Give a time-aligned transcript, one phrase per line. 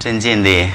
[0.00, 0.70] 尊敬的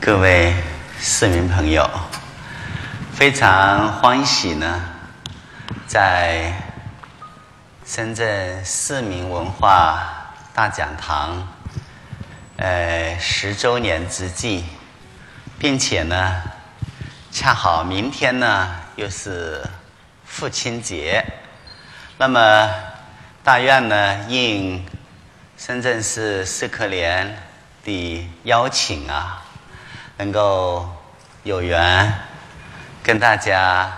[0.00, 0.52] 各位
[0.98, 1.88] 市民朋友，
[3.14, 4.84] 非常欢喜呢，
[5.86, 6.52] 在
[7.86, 11.46] 深圳市民文化大讲堂，
[12.56, 14.64] 呃十周年之际，
[15.56, 16.42] 并且呢，
[17.30, 19.64] 恰好明天呢又是
[20.24, 21.24] 父亲节，
[22.18, 22.68] 那么
[23.44, 24.84] 大院呢应。
[25.60, 27.36] 深圳市社科联
[27.84, 29.44] 的邀请啊，
[30.16, 30.88] 能够
[31.42, 32.10] 有缘
[33.02, 33.92] 跟大家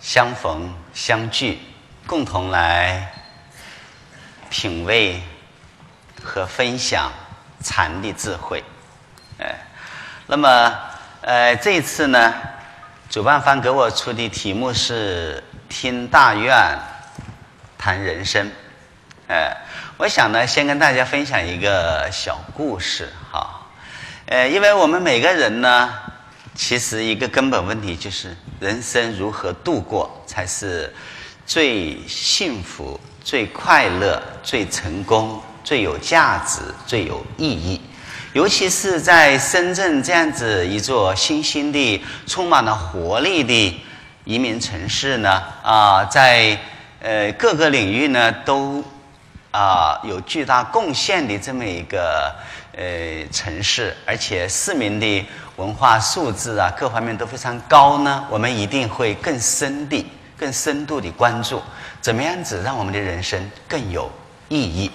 [0.00, 1.60] 相逢相聚，
[2.08, 3.12] 共同来
[4.50, 5.22] 品味
[6.20, 7.12] 和分享
[7.62, 8.64] 禅的智慧。
[9.38, 9.54] 哎，
[10.26, 10.76] 那么
[11.20, 12.34] 呃，这次呢，
[13.08, 16.76] 主办方给我出的题目是听大院
[17.78, 18.50] 谈人生，
[19.28, 19.56] 哎。
[19.98, 23.60] 我想呢，先跟大家分享一个小故事，哈，
[24.26, 25.92] 呃，因为我们每个人呢，
[26.56, 30.92] 其实一个根本问题就是人生如何度过才是
[31.46, 37.80] 最幸福、最快乐、最成功、最有价值、最有意义。
[38.32, 43.80] 尤其是在深圳这样子一座新兴的、充满了活力的
[44.24, 46.58] 移民城市呢，啊，在
[47.00, 48.82] 呃各个领域呢都。
[49.52, 52.34] 啊，有巨大贡献的这么一个
[52.74, 52.82] 呃
[53.30, 58.24] 城市，而且市民的文化素质啊，各方面都非常高呢。
[58.30, 60.06] 我们一定会更深的、
[60.38, 61.62] 更深度的关注，
[62.00, 64.10] 怎么样子让我们的人生更有
[64.48, 64.90] 意义。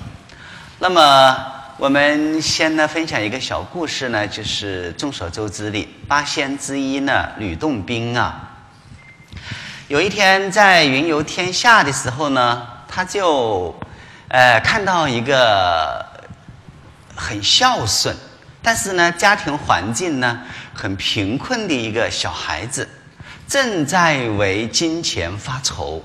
[0.79, 1.37] 那么，
[1.77, 8.57] 我们先呢分享一个小故事呢，就是众所周知的八仙之一呢，吕洞宾啊。
[9.87, 13.75] 有一天在云游天下的时候呢，他就。
[14.29, 16.05] 呃，看到一个
[17.15, 18.13] 很孝顺，
[18.61, 20.41] 但是呢，家庭环境呢
[20.73, 22.87] 很贫困的一个小孩子，
[23.47, 26.03] 正在为金钱发愁。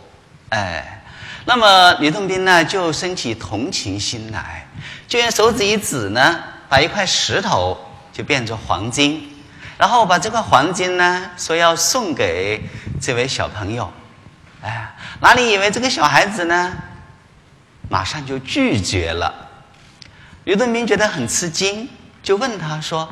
[0.51, 1.03] 哎，
[1.47, 4.69] 那么吕洞宾呢就生起同情心来，
[5.09, 7.77] 就用手指一指呢，把一块石头
[8.13, 9.29] 就变成黄金，
[9.77, 12.63] 然后把这块黄金呢说要送给
[13.01, 13.93] 这位小朋友。
[14.63, 16.73] 哎，哪里以为这个小孩子呢？
[17.89, 19.33] 马上就拒绝了，
[20.45, 21.89] 刘德明觉得很吃惊，
[22.23, 23.09] 就问他说：“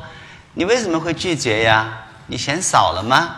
[0.55, 2.05] 你为什么会拒绝呀？
[2.27, 3.35] 你嫌少了吗？”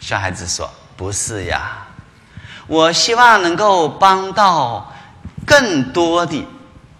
[0.00, 1.86] 小孩子说：“不是呀，
[2.66, 4.92] 我希望能够帮到
[5.44, 6.46] 更多的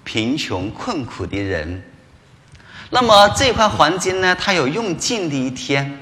[0.04, 1.82] 贫穷困苦的人。
[2.90, 5.98] 那么这块黄金呢，它有用尽的一天，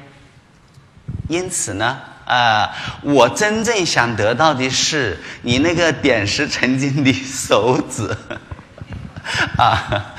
[1.29, 2.71] 因此呢。”啊，
[3.03, 8.09] 我真正想得到的是你那个点石成金的手指，
[9.59, 10.15] 啊，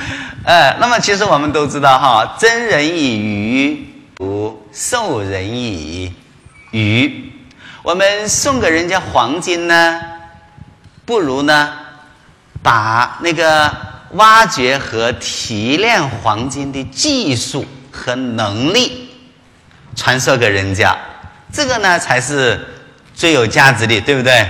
[0.45, 6.13] 呃，那么其实我们都知道哈，真人以鱼，不授人以
[6.71, 7.31] 渔。
[7.81, 10.01] 我们送给人家黄金呢，
[11.05, 11.73] 不如呢，
[12.61, 13.72] 把那个
[14.11, 19.09] 挖掘和提炼黄金的技术和能力
[19.95, 20.95] 传授给人家。
[21.55, 22.59] 这个呢才是
[23.13, 24.45] 最有价值的，对不对？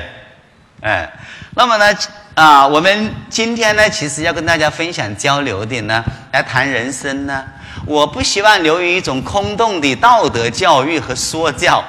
[0.81, 1.07] 哎，
[1.53, 1.95] 那么呢，
[2.33, 7.45] 啊，我们今天呢，其实要跟大家分享交流的呢，来谈人生呢，
[7.85, 11.83] 我不希望流于一种空洞的道德教育和说教，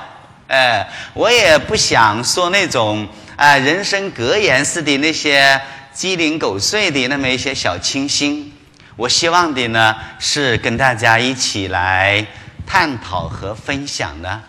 [0.48, 5.58] 哎，我也不想说那种啊人生格言式的那些
[5.94, 8.52] 鸡零狗碎的那么一些小清新，
[8.96, 12.26] 我希望的呢是跟大家一起来
[12.66, 14.42] 探讨和分享的。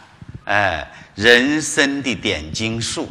[0.47, 3.09] 哎，人生的点睛术，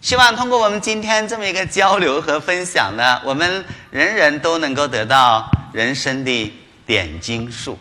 [0.00, 6.52] 希望通过我们今天这么一个交流和分享呢，我们人人都能够得到人生的
[6.86, 7.78] 点睛术。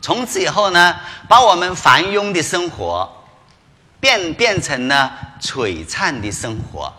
[0.00, 0.96] 从此以后呢，
[1.28, 3.06] 把我们繁庸的生活
[4.00, 6.90] 变变成了璀璨的生活，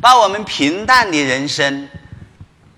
[0.00, 1.88] 把我们平淡的人生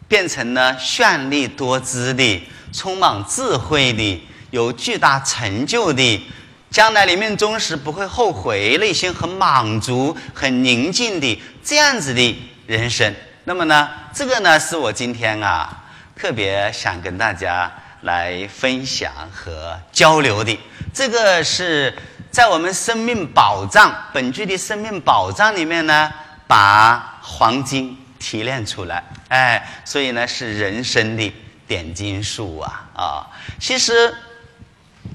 [0.08, 6.30] 变成了绚丽多姿的、充满智慧的、有巨大成就的。
[6.74, 12.36] 将来临命终时不会后悔，内心很满足、很宁静的这样子的
[12.66, 13.14] 人生。
[13.44, 15.84] 那么呢，这个呢是我今天啊
[16.16, 20.58] 特别想跟大家来分享和交流的。
[20.92, 21.96] 这个是
[22.32, 26.12] 在我们生命宝藏本具的生命宝藏里面呢，
[26.48, 29.00] 把黄金提炼出来。
[29.28, 31.32] 哎，所以呢是人生的
[31.68, 33.30] 点金术啊啊，
[33.60, 34.12] 其实。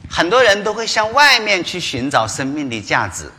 [0.10, 3.32] 很多人都会向外面去寻找生命的价值，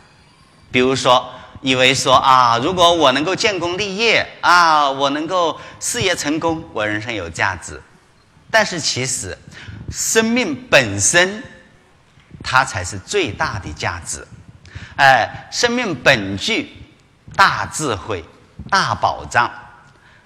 [0.70, 1.28] 比如说
[1.60, 7.80] 以为说啊，如果我能够建功立业啊，我能够事业成功，我人生有价值。
[8.50, 9.36] 但是其实，
[9.90, 11.42] 生命本身，
[12.42, 14.26] 它才是最大的价值。
[14.96, 16.72] 哎，生命本具
[17.36, 18.24] 大智慧、
[18.68, 19.50] 大宝藏。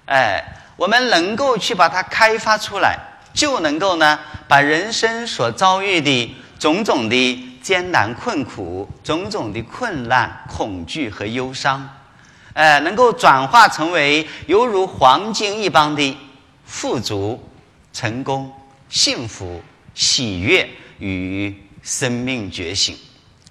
[0.05, 0.43] 哎，
[0.75, 2.97] 我们能够去把它开发出来，
[3.35, 11.87] 就能够呢，把人生所遭遇的种种的艰难困苦、种种的困难、恐惧和忧伤，
[12.53, 16.17] 哎，能够转化成为犹如黄金一般的
[16.65, 17.39] 富足。
[17.93, 18.51] 成功、
[18.89, 22.93] 幸福、喜悦与生命觉醒，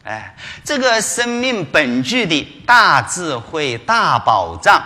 [0.03, 4.85] 哎，这个生命本具的大智慧、大宝藏，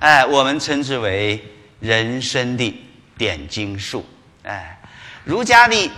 [0.00, 1.40] 哎，我们称之为
[1.78, 2.74] 人生的
[3.16, 4.04] 点睛术，
[4.46, 4.78] 哎，
[5.24, 5.90] 儒家的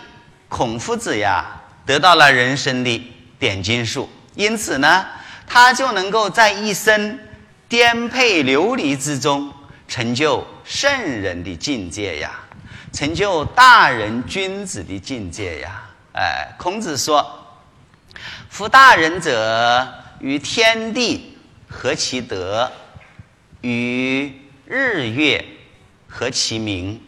[0.49, 1.45] 孔夫子呀，
[1.85, 5.07] 得到了人生的点睛术，因此呢，
[5.47, 7.19] 他就能够在一生
[7.69, 9.53] 颠沛流离之中，
[9.87, 12.33] 成就圣人的境界呀。
[12.91, 15.83] 成就大人君子的境界呀！
[16.15, 17.23] 哎，孔子说
[18.49, 19.87] ：“夫大人者，
[20.21, 21.37] 与天地
[21.69, 22.73] 合其德，
[23.61, 24.33] 与
[24.65, 25.45] 日月
[26.09, 26.99] 合其明，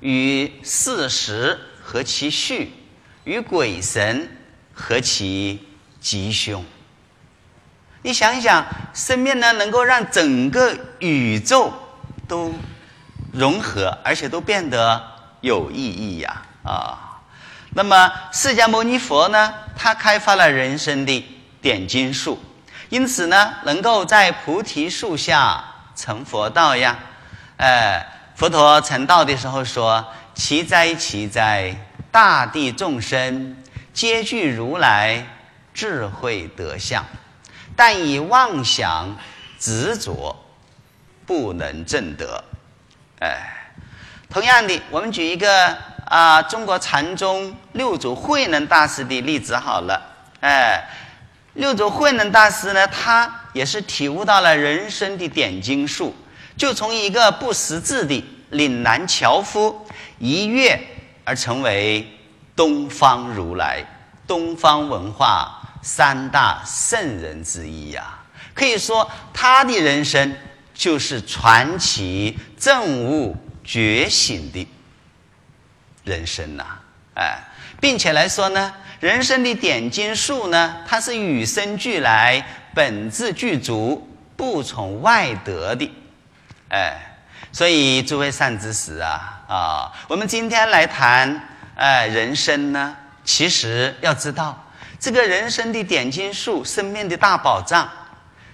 [0.00, 2.72] 与四时和其序，
[3.24, 4.28] 与鬼神
[4.72, 5.66] 和其
[6.00, 6.64] 吉凶。”
[8.02, 11.72] 你想一想，生命呢，能够让整个宇宙
[12.26, 12.52] 都。
[13.32, 15.00] 融合，而且都变得
[15.40, 16.42] 有意义呀！
[16.64, 17.20] 啊，
[17.74, 19.54] 那么释迦牟尼佛呢？
[19.76, 21.24] 他开发了人生的
[21.62, 22.42] 点金术，
[22.88, 25.62] 因此呢，能够在菩提树下
[25.94, 26.98] 成佛道呀！
[27.58, 28.04] 哎，
[28.40, 30.02] 佛陀成道的时候说
[30.34, 31.76] ：“奇哉，奇哉！
[32.10, 33.54] 大地众生
[33.92, 35.26] 皆具如来
[35.74, 37.04] 智慧德相，
[37.76, 39.14] 但以妄想
[39.58, 40.34] 执着，
[41.26, 42.42] 不能证得。”
[43.20, 43.74] 哎，
[44.30, 45.76] 同样的，我们举一个
[46.06, 50.00] 啊，中国禅宗六祖慧能大师的例子好了。
[50.40, 50.82] 哎，
[51.52, 56.16] 六祖慧能大师呢，他也是体悟到了人生的点睛术，
[56.60, 59.86] 就从一个不识字的岭南樵夫，
[60.18, 60.78] 一跃
[61.24, 62.06] 而成为
[62.54, 63.82] 东方如来、
[64.26, 68.18] 东方文化三大圣人之一呀。
[68.52, 70.36] 可以说，他的人生。
[70.72, 74.66] 就是传奇正悟觉醒的
[76.04, 76.64] 人生呐，
[77.14, 77.38] 哎，
[77.78, 82.42] 并且来说呢，人生的点睛术呢，它是与生俱来、
[82.72, 84.08] 本质具足、
[84.38, 85.90] 不从外得的，
[86.70, 87.16] 哎，
[87.50, 94.56] 所以诸位善知识啊，啊，我们今天来谈哎人生呢，其实要知道
[95.00, 97.88] 这个人生的点睛术、生命的大宝藏，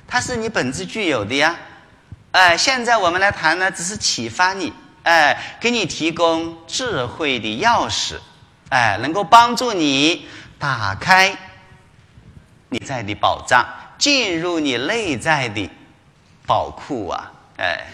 [0.09, 1.55] 它是你本质具有的呀。
[2.33, 4.73] 哎，现在我们来谈呢，只是启发你，
[5.03, 8.15] 哎，给你提供智慧的钥匙，
[8.71, 10.27] 哎，能够帮助你
[10.59, 11.37] 打开
[12.71, 13.63] 你在的宝藏，
[13.99, 15.71] 进入你内在的
[16.47, 17.33] 宝库啊！
[17.59, 17.87] 哎，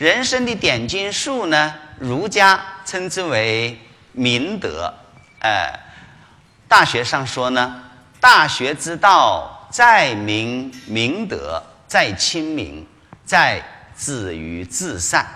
[0.00, 3.78] 人生的点金术呢，儒家称之为
[4.12, 4.94] 明德。
[5.40, 5.78] 哎，
[6.66, 7.82] 大学上说呢，
[8.18, 12.88] 大学之道在明明德，在亲民，
[13.26, 13.62] 在。
[13.94, 15.26] 止于至善，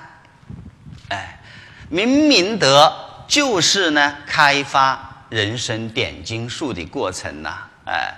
[1.10, 1.38] 哎，
[1.90, 2.90] 明明德
[3.28, 8.14] 就是呢开发人生点睛术的过程呐，哎，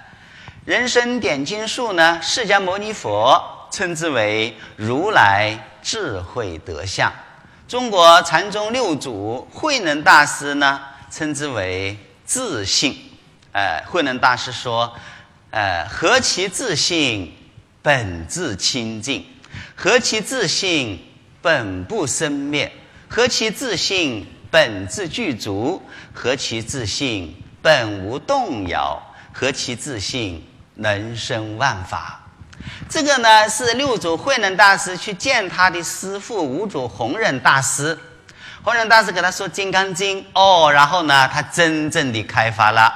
[0.64, 7.12] 人生点睛术呢，释迦牟尼佛称之为如来智慧德相，
[7.68, 10.80] 中国禅宗六祖慧能大师呢
[11.12, 12.98] 称之为自信，
[13.52, 14.92] 哎，慧能大师说，
[15.52, 17.32] 哎，何其自信，
[17.82, 19.24] 本自清净。
[19.76, 21.00] 何其自信，
[21.40, 22.68] 本不生灭；
[23.08, 25.80] 何其自信，本自具足；
[26.12, 29.00] 何其自信，本无动摇；
[29.32, 32.25] 何其自信，能生万法。
[32.88, 37.98] 这个呢，是六祖慧能大师去见他的师父五祖弘忍大师。
[38.62, 42.92] 弘忍大师给他说《金刚经》哦，然后呢，他真正的开发了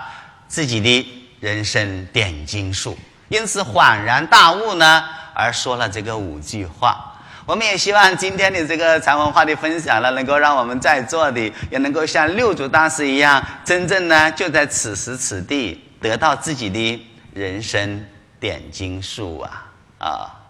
[0.48, 2.98] 自己的人生点睛术，
[3.28, 5.04] 因此恍然大悟呢。
[5.32, 18.04] 而说了这个五句话，我们也希望今天的这个禅文化的分享呢，能够让我们在座的也能够像六祖大师一样，真正呢就在此时此地得到自己的人生
[18.40, 19.66] 点睛术啊
[19.98, 20.40] 啊！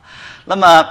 [0.44, 0.88] 那么，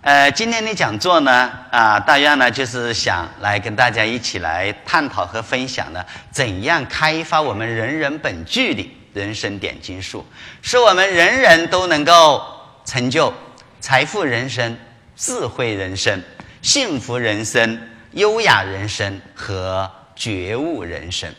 [0.00, 10.26] 呃，今天的讲座呢啊，大约呢就是想来跟大家一起来探讨和分享呢，怎样开发我们人人本具的人生点睛术，
[10.62, 12.42] 使我们人人都能够。
[12.84, 13.32] 成就
[13.78, 14.76] 财富人生、
[15.14, 16.20] 智慧人生、
[16.62, 21.32] 幸福人生、优雅人生和觉悟人生。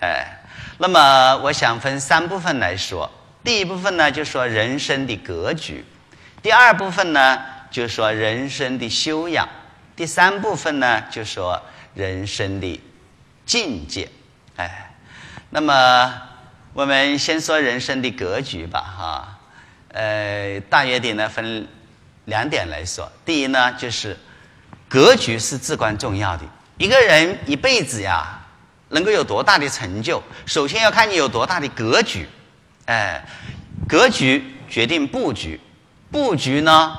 [0.00, 0.26] 哎，
[0.78, 3.08] 那么我想分三部分来说。
[3.44, 5.82] 第一部分呢，就说人生的格局；
[6.42, 9.44] 第二部分呢，就说人生的修养；
[9.96, 11.60] 第三部分呢，就说
[11.94, 12.80] 人生的
[13.44, 14.08] 境界。
[14.56, 14.94] 哎，
[15.50, 16.22] 那么
[16.72, 19.38] 我们先说人生的格局吧，哈。
[19.88, 21.66] 呃，大约的呢分
[22.26, 23.10] 两点来说。
[23.24, 24.16] 第一呢，就是
[24.88, 26.44] 格局是至关重要的。
[26.78, 28.40] 一个人一辈子呀，
[28.90, 32.26] 能够有多大的成就，首先要看你有多大的格局。
[32.86, 33.24] 哎，
[33.88, 35.60] 格局决定布局，
[36.10, 36.98] 布局呢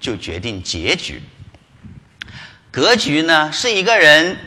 [0.00, 1.22] 就决定结局。
[2.70, 4.38] 格局呢是一个人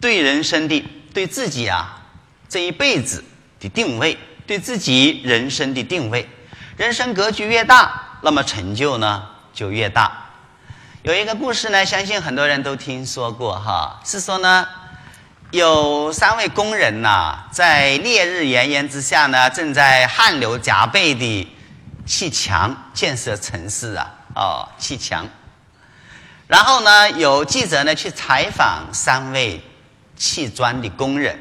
[0.00, 2.02] 对人生的、对自己啊
[2.48, 3.24] 这一辈子
[3.60, 6.28] 的定位，对自己人生的定位。
[6.76, 10.26] 人生格局越大，那么成就呢就越大。
[11.02, 14.66] 有一个故事呢，相信很多人都听说过哈，是说呢。
[15.54, 21.48] 有三位工人呐，在烈日炎炎之下呢，正在汗流浃背地
[22.04, 25.24] 砌墙建设城市啊，哦，砌墙。
[26.48, 29.62] 然后呢，有记者呢去采访三位
[30.16, 31.38] 砌砖的工人，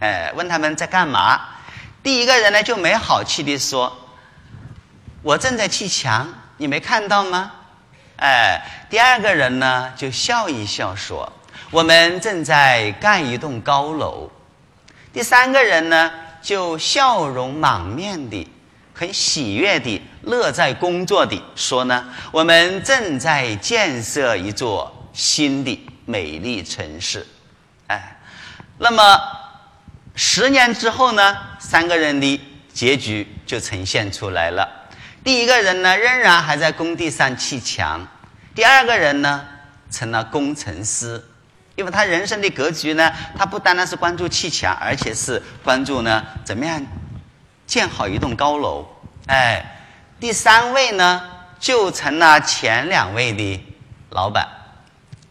[0.00, 1.40] 哎，问他们在干嘛？
[2.02, 3.96] 第一个人呢就没好气地说
[5.22, 7.52] ：“我正在砌墙，你没看到吗？”
[8.18, 8.60] 哎，
[8.90, 11.32] 第二个人呢就笑一笑说。
[11.70, 14.30] 我们正在盖一栋高楼，
[15.12, 16.10] 第三个人呢，
[16.40, 18.48] 就笑容满面的、
[18.94, 27.26] 很喜悦的、乐在工作的说呢：“我们正在建设一座新的美丽城市。”
[27.88, 28.18] 哎，
[28.78, 29.20] 那么
[30.14, 32.40] 十年之后呢，三个人的
[32.72, 34.68] 结局就呈现出来了。
[35.24, 38.00] 第一个人呢，仍然还在工地上砌墙；
[38.54, 39.44] 第二个人呢，
[39.90, 41.22] 成了工程师。
[41.76, 46.84] 因为他人生的格局呢，他不单单是关注砌墙，而且是关注呢怎么样
[47.66, 48.88] 建好一栋高楼。
[49.26, 49.62] 哎，
[50.18, 51.22] 第三位呢
[51.60, 53.62] 就成了前两位的
[54.08, 54.48] 老板。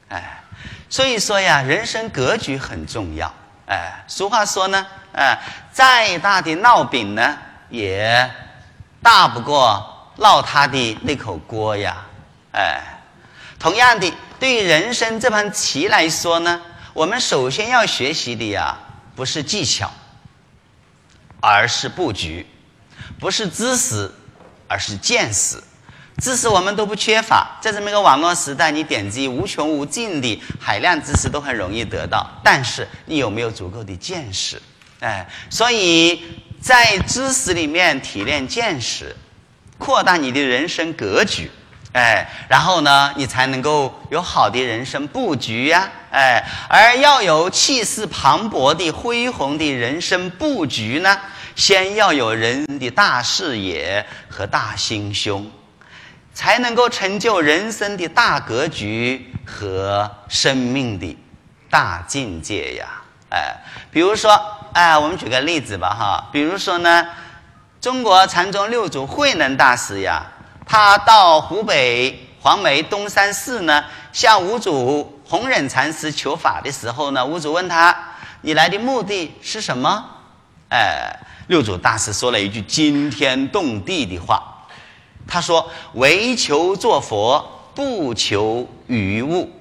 [0.10, 0.44] 哎，
[0.88, 3.34] 所以说呀，人生格局很重要。
[3.68, 5.40] 哎，俗话说呢，哎，
[5.72, 7.36] 再大的烙饼呢，
[7.70, 8.30] 也
[9.02, 11.98] 大不过烙他的那口锅呀。
[12.52, 12.82] 哎，
[13.58, 14.14] 同样的。
[14.40, 16.62] 对于人生这盘棋来说呢，
[16.94, 18.78] 我们首先要学习的呀，
[19.16, 19.90] 不是技巧，
[21.42, 22.46] 而是布局；
[23.20, 24.12] 不是知识，
[24.68, 25.62] 而是见识。
[26.22, 32.26] 知识我们都不缺乏，在这么一个网络时代，你点击无穷无尽的海量知识都很容易得到。
[32.44, 34.62] 但是你有没有足够的见识？
[35.02, 36.24] 哎，所以
[36.62, 39.16] 在知识里面提炼见识，
[39.78, 41.52] 扩大你的人生格局。
[41.96, 45.90] 哎，然后呢，你才能够有好的人生布局呀！
[46.12, 51.18] 哎，而要有气势磅礴的、恢宏的人生布局呢，
[51.56, 55.50] 先要有人的大视野和大心胸，
[56.34, 61.18] 才能够成就人生的大格局和生命的
[61.70, 62.88] 大境界呀！
[63.30, 63.56] 哎，
[63.90, 64.38] 比如说，
[64.74, 67.08] 哎，我们举个例子吧，哈，比如说呢，
[67.80, 70.26] 中国禅宗六祖慧能大师呀。
[70.66, 77.96] 他到湖北黄梅东山寺呢，向五祖弘忍禅师求法的时候呢，五祖问他
[78.42, 80.04] ：“你来的目的是什么？”
[80.70, 81.16] 哎，
[81.48, 84.66] 六祖大师说了一句惊天动地的话，
[85.28, 89.52] 他说：“唯求做佛，不求于物。”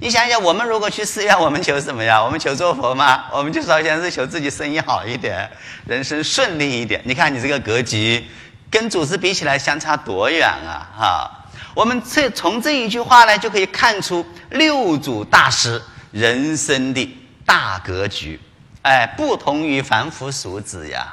[0.00, 2.22] 你想想，我们如果去寺院，我们求什么呀？
[2.22, 3.24] 我们求做佛吗？
[3.32, 5.50] 我们就首先是求自己生意好一点，
[5.84, 7.02] 人生顺利一点。
[7.04, 8.24] 你看你这个格局。
[8.70, 10.88] 跟祖师比起来，相差多远啊！
[10.96, 11.30] 哈，
[11.74, 18.38] 我们这从这一句话呢，就可以看出六祖大师人生的大格局。
[18.82, 21.06] 哎，不同于凡夫俗子呀。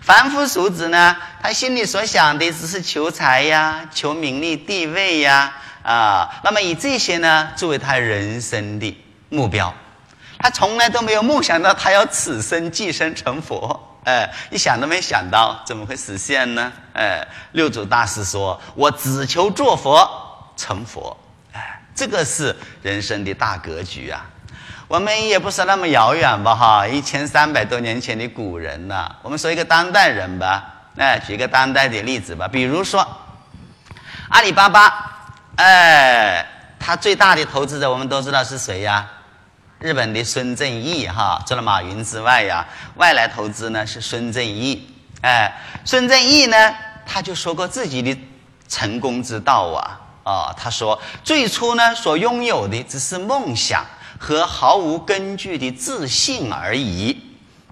[0.00, 5.52] 凡夫俗子呢，他心里所想的只是求财呀、求名利地位呀，
[5.82, 8.96] 啊，那么以这些呢作为他人生的
[9.28, 9.72] 目标，
[10.38, 13.87] 他从来都没有梦想到他要此生寄生成佛。
[14.08, 16.72] 哎，你想都没想到，怎么会实现呢？
[16.94, 17.22] 哎，
[17.52, 20.08] 六祖大师说：“我只求做佛
[20.56, 21.14] 成佛。”
[21.52, 24.24] 哎，这个是人生的大格局啊。
[24.88, 26.54] 我们也不是那么遥远吧？
[26.54, 29.14] 哈，一千三百多年前的古人呐。
[29.20, 30.64] 我们说一个当代人吧。
[30.96, 33.06] 哎，举个当代的例子吧，比如说
[34.30, 35.04] 阿里巴巴。
[35.56, 36.46] 哎，
[36.80, 39.06] 他最大的投资者，我们都知道是谁呀？
[39.80, 42.66] 日本的孙正义哈，除了马云之外呀，
[42.96, 44.92] 外来投资呢是孙正义。
[45.20, 45.52] 哎，
[45.84, 46.74] 孙正义呢，
[47.06, 48.16] 他就说过自己的
[48.68, 50.00] 成功之道啊！
[50.24, 53.86] 啊，他说，最初呢，所拥有的只是梦想
[54.18, 57.16] 和毫无根据的自信而已，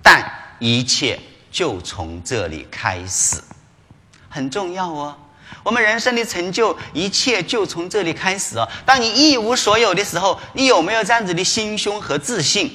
[0.00, 0.24] 但
[0.60, 1.18] 一切
[1.50, 3.42] 就从这里开始，
[4.28, 5.16] 很重要哦。
[5.66, 8.68] 我们人生的成就，一切就从这里开始哦。
[8.84, 12.70] 当你一无所有的时候，你有没有这样子的心胸和自信，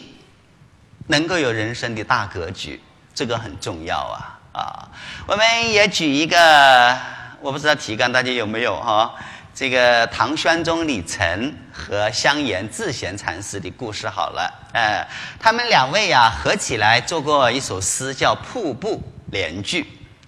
[1.08, 2.82] 能够有人生的大格局？
[3.16, 4.40] 这个很重要啊！
[4.52, 4.90] 啊，
[5.26, 6.98] 我们也举一个，
[7.40, 9.16] 我不知道提纲大家有没有哈？
[9.56, 14.54] 这个唐玄宗李澄和香严智贤禅师的故事好了。
[14.74, 15.08] 哎，
[15.40, 19.84] 他们两位呀，合起来做过一首诗，叫《瀑布联句》。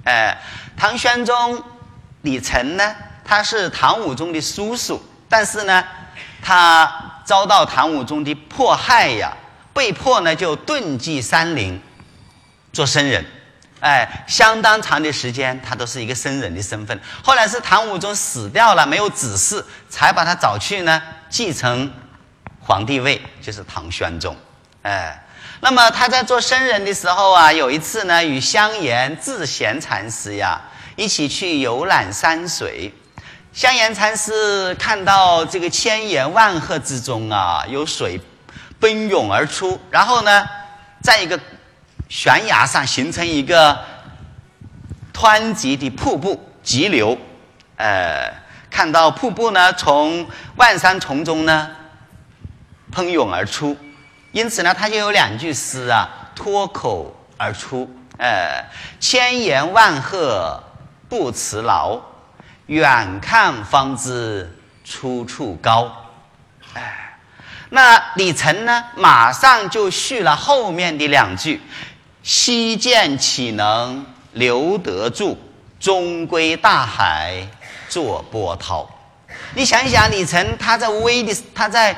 [0.05, 0.37] 哎，
[0.77, 1.61] 唐玄宗。
[2.23, 5.83] 李忱呢，他是唐武宗的叔叔，但是呢，
[6.41, 9.33] 他遭到唐武宗的迫害呀，
[9.73, 11.81] 被迫呢就遁迹山林，
[12.71, 13.25] 做僧人，
[13.81, 16.97] 哎，相当长的时间，他都是一个僧人的身份。
[17.21, 21.91] 后来是唐武宗死掉了，没有子嗣，才把他找去呢继承
[22.61, 24.33] 皇帝位，就是唐玄宗。
[24.83, 25.25] 哎，
[25.59, 30.61] 那么他在做僧人的时候啊，有一次呢，与香严智贤禅师呀。
[30.95, 32.93] 一起去游览山水，
[33.51, 38.19] 香严禅师看到这个千岩万壑之中啊，有水
[38.79, 40.45] 奔涌而出，然后呢，
[41.01, 41.39] 在一个
[42.09, 43.79] 悬崖上形成一个
[45.13, 47.17] 湍急的瀑布急流，
[47.77, 48.31] 呃，
[48.69, 51.71] 看到瀑布呢从万山丛中呢
[52.91, 53.75] 喷涌而出，
[54.31, 58.63] 因此呢，他就有两句诗啊脱口而出，呃，
[58.99, 60.61] 千岩万壑。
[61.13, 62.01] 不辞劳，
[62.65, 66.09] 远看方知出处高。
[66.73, 67.19] 哎，
[67.69, 68.83] 那李成呢？
[68.95, 71.61] 马上就续了后面的两句
[72.23, 75.37] ：“溪涧岂能留得住？
[75.79, 77.47] 终归大海
[77.87, 78.89] 作波涛。”
[79.53, 81.95] 你想一想，李成他在危的，他在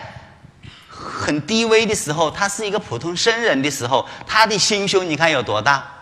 [0.89, 5.94] 很低微的时候，他是一个普通僧人的时候，他的心胸你看有多大？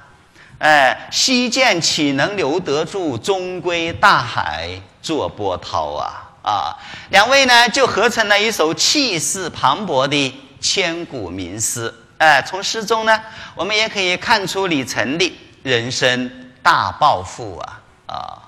[0.63, 3.17] 哎，西涧岂能留得住？
[3.17, 4.69] 终归大海
[5.01, 6.31] 作波涛啊！
[6.41, 11.93] 啊，两位呢就合成了一首气势磅礴的千古名诗。
[12.17, 13.21] 哎，从诗中呢，
[13.55, 17.81] 我们也可以看出李成的人生大抱负啊！
[18.05, 18.39] 啊，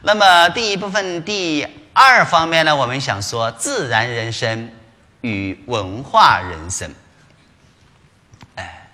[0.00, 4.70] 那么第一部分第二方面呢，我们想说自然人生
[5.20, 6.94] 与文化人生。
[8.54, 8.88] 哎，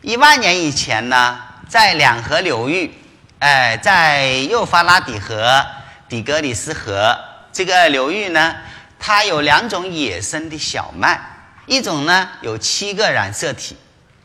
[0.00, 1.38] 一万年以前呢？
[1.68, 2.92] 在两河流域，
[3.38, 5.64] 哎，在幼发拉底河、
[6.08, 7.18] 底格里斯河
[7.52, 8.54] 这个流域呢，
[8.98, 11.18] 它有两种野生的小麦，
[11.64, 13.76] 一种呢有七个染色体，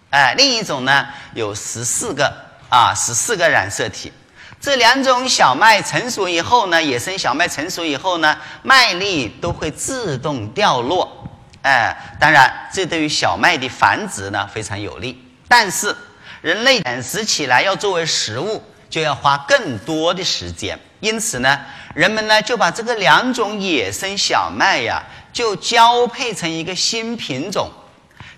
[0.09, 2.33] 哎，另一种呢有十四个
[2.69, 4.11] 啊，十四个染色体。
[4.59, 11.29] 这两种小麦成熟以后呢，野生小麦成熟以后呢，麦粒都会自动掉落，
[11.61, 15.95] 哎，当然这对于小麦的繁殖呢非常有利，但是。
[16.41, 20.79] 人类捡拾起来要作为食物，就要花更多的时间。
[20.99, 21.59] 因此呢，
[21.93, 27.69] 人们呢就把这个两种野生小麦呀，就交配成一个新品种，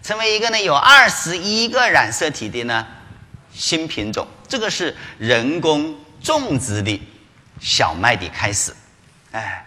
[0.04, 2.86] 成为一个呢有二十一个染色体的呢
[3.54, 4.28] 新品种。
[4.48, 7.02] 这个是人工种植的
[7.62, 8.74] 小麦的开始。
[9.32, 9.66] 哎，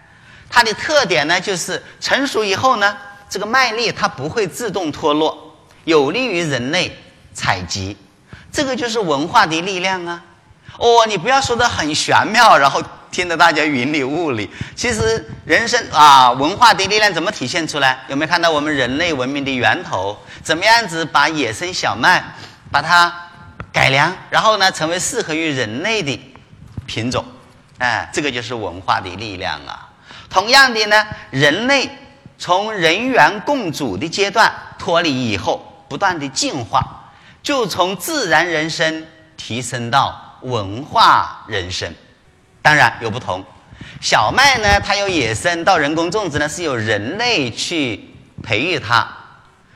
[0.51, 2.97] 它的特点呢就是成熟以后呢，
[3.31, 6.95] 这个麦粒它不会自动脱落，有利于人类
[7.33, 7.97] 采集。
[8.53, 10.23] 这个就是文化的力量啊！
[10.79, 14.51] 哦，你不要说的很玄妙，然后听得大家云里雾里。
[14.77, 18.05] 其实人生啊，文化的力量怎么体现出来？
[18.09, 20.19] 有没有看到我们人类文明的源头？
[20.43, 22.23] 怎么样子把野生小麦
[22.71, 23.11] 把它
[23.73, 26.21] 改良，然后呢，成为适合于人类的
[26.85, 27.25] 品种？
[27.79, 29.89] 哎，这个就是文化的力量啊！
[30.29, 31.89] 同样的呢，人类
[32.39, 36.99] 从人猿共主的阶段脱离以后，不断的进化。
[37.43, 41.93] 就从自然人生提升到文化人生，
[42.61, 43.45] 当然有不同。
[44.01, 48.09] 小麦呢，它有野生到人工种植呢，是由人类去
[48.43, 49.07] 培育它。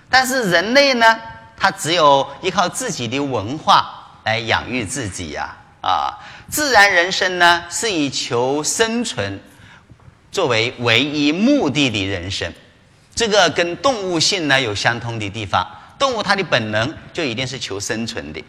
[0.09, 1.19] 但是人类呢，
[1.57, 5.57] 它只有依靠自己的文化来养育自己呀。
[5.81, 9.41] 啊，自然人生呢，是以求生存
[10.33, 12.53] 作为唯一目的的人生，
[13.15, 15.65] 这个跟动物性呢有相通的地方。
[15.99, 18.45] 动物它的本能就一定是求生存的，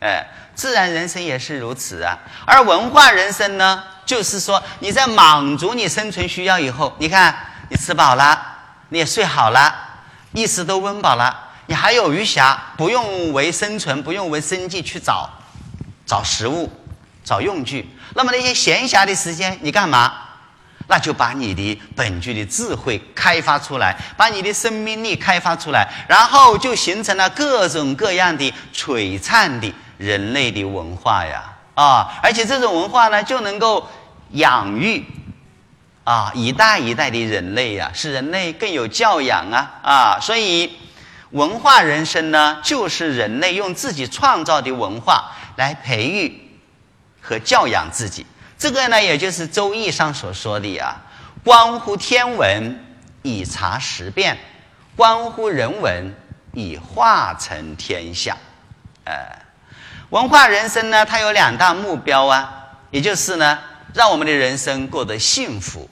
[0.00, 2.16] 哎，自然人生也是如此啊。
[2.46, 7.34] 而文化人生呢，就是说你在满足你生存需要以后，你看
[7.68, 8.40] 你吃饱了，
[8.90, 9.74] 你也睡好了，
[10.32, 15.28] 一时都温饱了，你还有余暇，不用为生存，不用为生计去找
[16.06, 16.70] 找食物，
[17.24, 17.88] 找用具。
[18.14, 20.12] 那么那些闲暇的时间，你干嘛？
[20.88, 31.42] 那就把你的本具的智慧开发出来，把你的生命力开发出来，然后就形成了各种各样的璀璨的人类的文化呀！
[31.74, 33.88] 啊，而且这种文化呢，就能够
[34.32, 35.02] 养育
[36.04, 40.18] 啊一代一代的人类呀，使人类更有教养啊啊！
[40.20, 40.70] 所以，
[41.30, 46.38] 文化人生呢，就是人类用自己创造的文化来培育
[47.22, 48.26] 和教养自己。
[48.62, 50.94] 这个呢，也就是《周易》上所说的呀
[51.42, 52.78] ，“关乎天文
[53.22, 54.38] 以察时变，
[54.94, 56.14] 关乎人文
[56.52, 58.36] 以化成天下。”
[59.02, 59.36] 呃，
[60.10, 63.58] 文化人生呢，它有两大目标啊，也就是呢，
[63.94, 65.90] 让我们的人生过得幸福。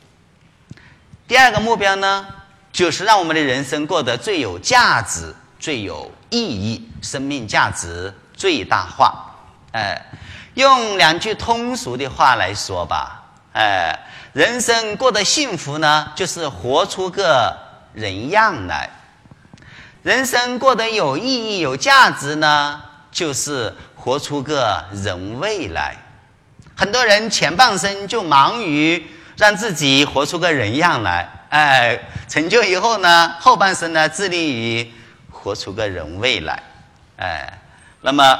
[1.27, 2.25] 第二个目标呢，
[2.73, 9.35] 就是让我们的人生过得最有价值、最有意义，生命价值最大化。
[9.73, 10.01] 哎。
[10.61, 13.21] 用两句通俗的话来说吧，
[13.53, 13.99] 哎，
[14.33, 17.57] 人生过得幸福呢，就是活出个
[17.93, 18.89] 人样来；
[20.03, 25.97] 人生过得有意义、有价值呢，就是活出个人味来。
[26.77, 29.05] 很多人前半生就忙于
[29.37, 34.93] 让自己活出个人样来，哎，成就以后呢，后半生呢，致力于
[35.31, 36.63] 活出个人味来，
[37.17, 37.59] 哎，
[38.03, 38.39] 那么。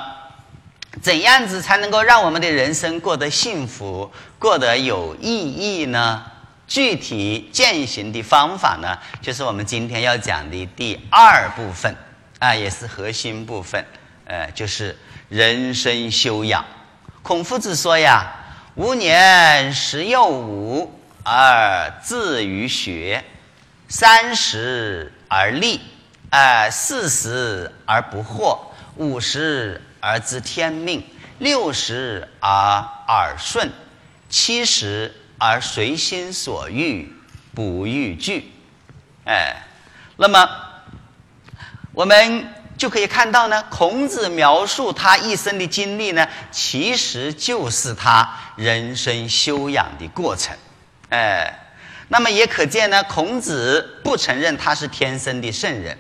[1.01, 6.23] 怎样子才能够让我们的人生过得幸福、过得有意义呢？
[6.67, 11.93] 具体践行的方法呢，就是我们今天要讲的第二部分
[12.39, 13.85] 啊，也是核心部分，
[14.25, 14.97] 呃，就是
[15.29, 16.65] 人生修养。
[17.23, 18.33] 孔夫子说呀
[18.77, 20.93] ：“吾年十有五
[21.25, 23.25] 而志于学，
[23.89, 25.81] 三十而立，
[26.31, 28.59] 啊，四十而不惑，
[28.97, 31.05] 五十。”而知天命，
[31.39, 32.51] 六十而
[33.07, 33.71] 耳顺，
[34.29, 37.13] 七十而随心所欲，
[37.55, 38.51] 不逾矩。
[39.27, 39.57] 哎，
[40.17, 40.49] 那么
[41.93, 50.57] 我们就可以看到呢，孔子描述他一生的经历呢，其实就是他人生修养的过程。
[51.11, 51.53] 哎，
[52.09, 55.97] 那么也可见呢，孔子不承认他是天生的圣人。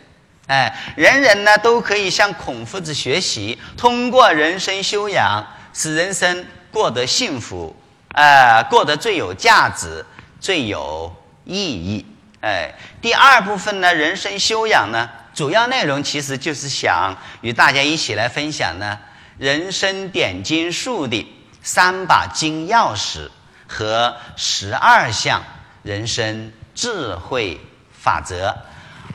[0.50, 7.76] 哎，人人呢都可以向孔夫子学习，通过人生修养，使人生过得幸福，
[8.14, 10.04] 哎，过得最有价值、
[10.40, 12.04] 最有意义。
[12.40, 18.98] 哎，第二部分呢，人生修养呢，主要内容其实就是想与大家一起来分享呢，
[19.38, 21.24] 人生点金术的
[21.62, 23.28] 三把金钥匙
[23.68, 25.40] 和十二项
[25.84, 27.60] 人生智慧
[27.92, 28.52] 法则。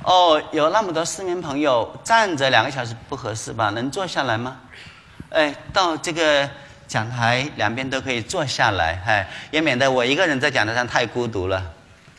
[0.05, 3.71] 哦，有那么多市民朋友站着两个小时不合适吧？
[3.71, 4.57] 能坐下来吗？
[5.31, 6.47] 哎，到这个
[6.87, 11.59] 讲台两边都可以坐下来，哎，也免得我一个人在讲台上太孤独了，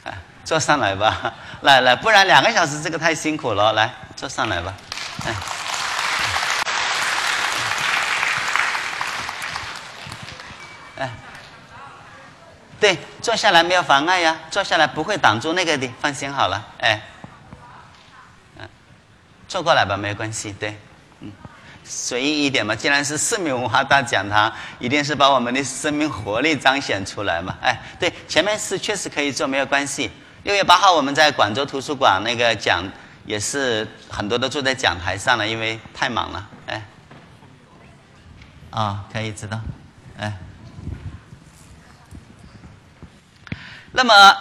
[0.03, 0.13] 哎，
[0.45, 4.75] 坐上来吧， 来来，不然两个小时这个太辛苦了，来坐上来吧，
[5.25, 5.35] 哎，
[10.99, 11.11] 哎，
[12.81, 17.01] 对，坐下来没有妨碍呀，坐下来不会挡住那个的，放心好了，哎。
[19.57, 20.79] 坐过来吧，没关系，对，
[21.21, 21.33] 嗯，
[21.83, 22.77] 随意一点嘛。
[22.77, 27.57] 既然是市民文化大讲堂，一定是把我们的生命活力彰显出来嘛。
[27.63, 30.11] 哎，对，前面是确实可以坐，没有关系。
[30.43, 32.85] 六月八号我们在广州图书馆那个讲，
[33.25, 36.49] 也是很多都坐在讲台上了，因为太忙了。
[36.67, 36.83] 哎，
[38.73, 39.59] 啊，可以知道，
[40.19, 40.35] 哎。
[43.93, 44.37] 那么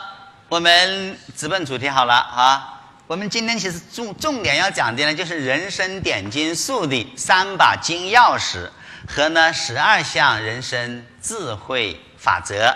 [0.49, 2.73] 我们直奔主题好了啊。
[3.07, 8.67] 我们今天其实重重点要讲的呢，就是人生点金术的三把金钥匙
[9.07, 12.75] 和呢十二项人生智慧法则。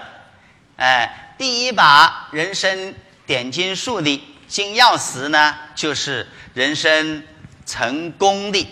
[0.78, 2.94] 哎，第一把人生
[3.26, 7.24] 点金术的金钥匙呢，就是人生
[7.66, 8.68] 成功的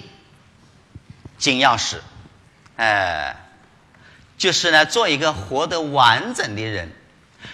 [1.39, 1.98] 金钥匙。
[2.76, 3.36] 哎，
[4.38, 6.91] 就是呢，做一个活得完整的人。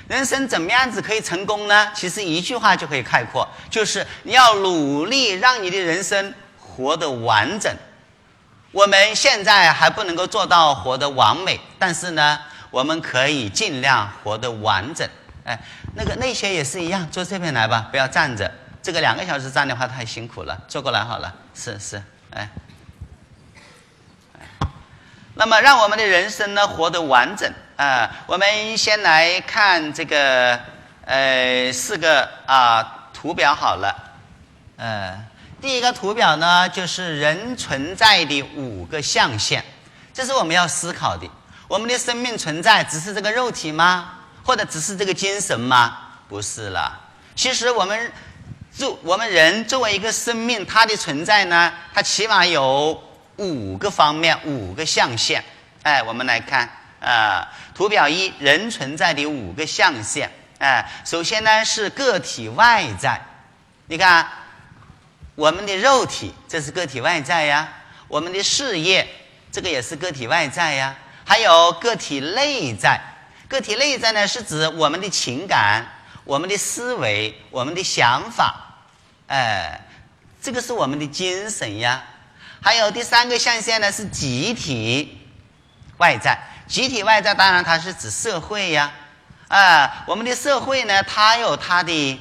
[0.08, 1.92] 人生怎么样子可以成功呢？
[1.96, 7.74] 其实一句话就可以概括，就是你要努力让你的人生活得完整。
[8.72, 12.40] 我们现在还不能够做到活得完美，但是呢，
[12.72, 15.08] 我们可以尽量活得完整。
[15.46, 15.60] 哎，
[15.96, 18.52] 那个那些也是一样，坐这边来吧，不要站着。
[18.82, 21.34] 这个两个小时站的话太辛苦了，坐过来好了。
[21.54, 22.02] 是是，
[22.32, 22.50] 哎。
[25.36, 28.10] 那么，让我们的人生呢活得完整啊！
[28.28, 30.60] 我们先来看这个
[31.06, 33.96] 呃四个啊图表好了。
[34.78, 35.18] 呃，
[35.60, 39.64] 第一个图表呢就是人存在的五个象限，
[40.14, 41.28] 这是我们要思考的。
[41.68, 44.20] 我们的生命存在只是这个肉体吗？
[44.44, 45.98] 或者只是这个精神吗？
[46.30, 47.00] 不是了。
[47.36, 48.12] 其实我们
[48.72, 53.02] 作我们人作为一个生命，它的存在呢，它起码有
[53.38, 55.44] 五个方面，五个象限。
[55.82, 56.70] 哎，我们来看
[57.00, 60.32] 啊，图表一，人存在的五个象限。
[60.60, 63.22] 哎，首先呢是个体外在，
[63.88, 64.28] 你看
[65.36, 67.68] 我们的肉体，这是个体外在呀；
[68.08, 69.08] 我们的事业，
[69.52, 73.02] 这个也是个体外在呀；还有个体内在，
[73.50, 75.86] 个体内在呢是指我们的情感。
[76.26, 78.78] 我们的思维，我们的想法，
[79.28, 79.82] 哎，
[80.42, 82.02] 这个是我们的精神呀。
[82.64, 85.20] 还有第三个象限呢，是集体
[85.98, 86.40] 外在。
[86.66, 88.90] 集体外在，当然它是指社会呀。
[89.50, 92.20] 啊，我们的社会呢，它有它的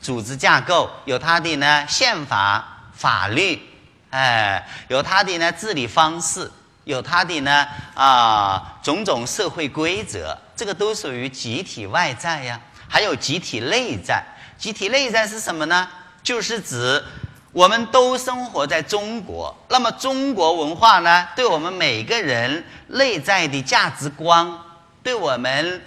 [0.00, 3.60] 组织架构，有它的呢宪法、法律，
[4.08, 6.50] 哎，有它的呢治理方式，
[6.84, 12.58] 有它的呢啊种种社会规则，这个都属于集体外在呀。
[12.88, 14.24] 还有集体内在，
[14.56, 15.86] 集体内在是什么呢？
[16.22, 17.04] 就是指
[17.54, 24.58] 我们都生活在中国，那么中国文化呢，对我们每个人内在的价值观，
[25.02, 25.80] 对我们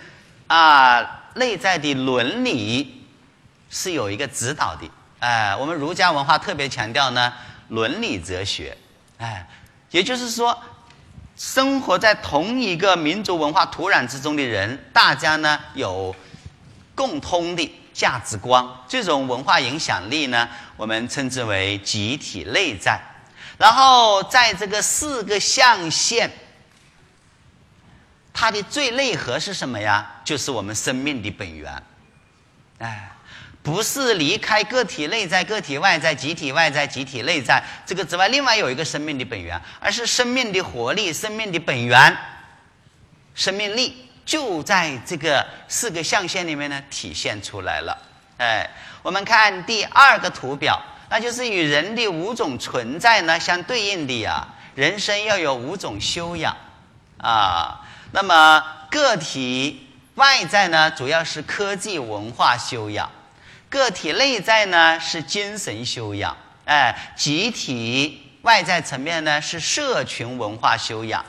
[0.47, 3.05] 啊内在的伦理
[3.69, 4.89] 是有一个指导的。
[5.19, 7.31] 哎，我们儒家文化特别强调呢
[7.67, 8.75] 伦理哲学。
[9.17, 9.45] 哎，
[9.91, 10.57] 也就是说，
[11.35, 16.15] 生活在同一个民族文化土壤之中的人，大家呢有。
[16.95, 23.01] 共通的价值观，这种文化影响力呢，我们称之为集体内在。
[23.57, 26.29] 然后在这个四个象限，
[28.31, 30.21] 它的最内核是什么呀？
[30.23, 31.73] 就是我们生命的本源。
[32.77, 33.09] 哎，
[33.63, 42.15] 不是离开个体内在、个体外在、集体外在、集体内在这个之外，另外有一个生命的本源，而是生命的活力、生命的本源、
[43.33, 44.06] 生命力。
[44.27, 47.97] 就在这个四个象限里面呢，体现出来了。
[48.37, 48.69] 哎，
[49.01, 54.45] 我们看第二个图表，那就是与人的五种存在呢相对应的呀。
[54.75, 56.55] 人生要有五种修养
[57.17, 57.79] 啊。
[58.11, 58.61] 那么
[58.91, 63.09] 个体外在呢，主要是科技文化修养；
[63.69, 66.35] 个体内在呢，是精神修养。
[66.65, 71.25] 哎，集体外在层面呢，是社群文化修养。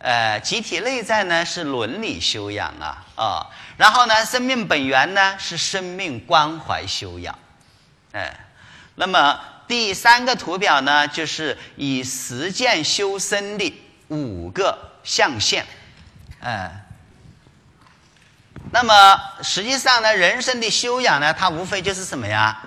[0.00, 7.36] 呃，集体内在呢是伦理修养啊，啊，然后呢，生命本源呢是生命关怀修养，
[8.12, 8.32] 哎，
[8.94, 13.74] 那么第三个图表呢，就是以实践修身的
[14.06, 15.66] 五个象限，
[16.40, 16.84] 哎，
[18.70, 22.62] 那么实际上呢，人生的修养呢，它无非就是什么呀？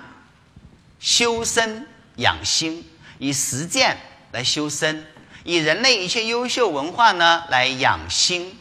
[1.00, 2.86] 修身养心，
[3.18, 3.96] 以实践
[4.32, 5.06] 来修身。
[5.44, 8.58] 以人类一切优秀文化呢来养心，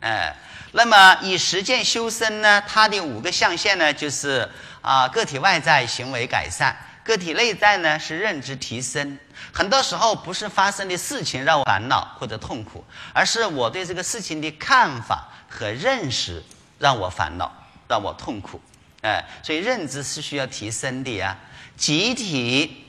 [0.00, 0.36] 哎，
[0.72, 4.50] 那么以实践修身呢，它的五个象限呢，就是
[4.82, 9.18] 啊，个体外在行为改善，个体内在呢是认知提升。
[9.52, 16.42] 很多时候不是发生的事情让我烦恼或者痛苦，而是我对这个事情的看法和认识
[16.78, 17.52] 让我烦恼，
[17.88, 18.60] 让我痛苦。
[19.02, 21.36] 哎，所以认知是需要提升的呀。
[21.76, 22.84] 集体，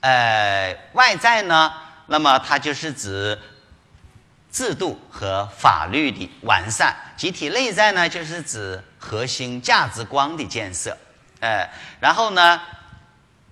[0.00, 1.72] 呃，外在呢？
[2.06, 3.38] 那么它就是指
[4.52, 10.96] 制度和法律的完善，集体内在呢就是指核心价值观的建设，
[11.40, 12.60] 哎，然后呢，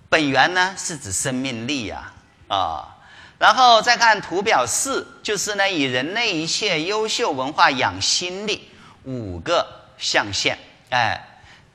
[0.07, 2.13] 本源呢是指生命力呀，
[2.47, 2.95] 啊，
[3.37, 8.71] 然后再看图表四，就是呢以人类一切优秀文化养心的
[9.03, 10.57] 五个象限，
[10.89, 11.21] 哎，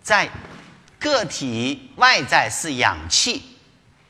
[0.02, 0.30] 在
[0.98, 3.58] 个体外在是氧气，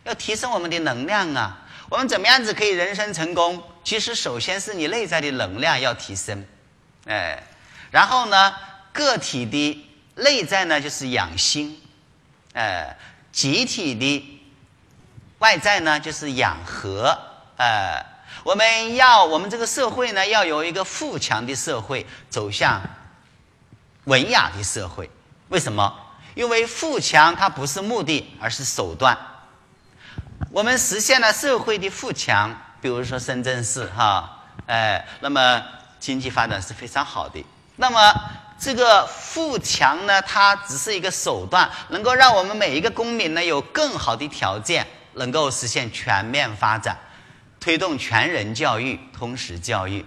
[0.05, 1.65] 要提升我们的能量啊。
[1.91, 3.63] 我们怎么样子可以人生成功？
[3.83, 6.47] 其实首先是你内在的能量要提升，
[7.07, 7.43] 哎，
[7.91, 8.55] 然后呢，
[8.93, 11.81] 个体的内在呢就是养心，
[12.53, 12.95] 哎，
[13.33, 14.41] 集体的
[15.39, 17.19] 外在呢就是养和，
[17.57, 18.05] 哎，
[18.43, 22.83] 我们要我们这个社会呢要有一个富强的社会，走向
[24.05, 25.09] 文雅的社会。
[25.49, 25.99] 为什么？
[26.35, 29.17] 因为富强它不是目的，而是手段。
[30.51, 35.63] 我们实现了社会的富强，比如说深圳市哈，哎，那么
[36.01, 37.45] 经济发展是非常好的。
[37.77, 38.15] 那么
[38.59, 46.97] 这个富强呢，它只是一个手段，能够让我们每一个公民呢有更好的条件，能够实现全面发展，
[47.61, 50.03] 推动全人教育、通识教育，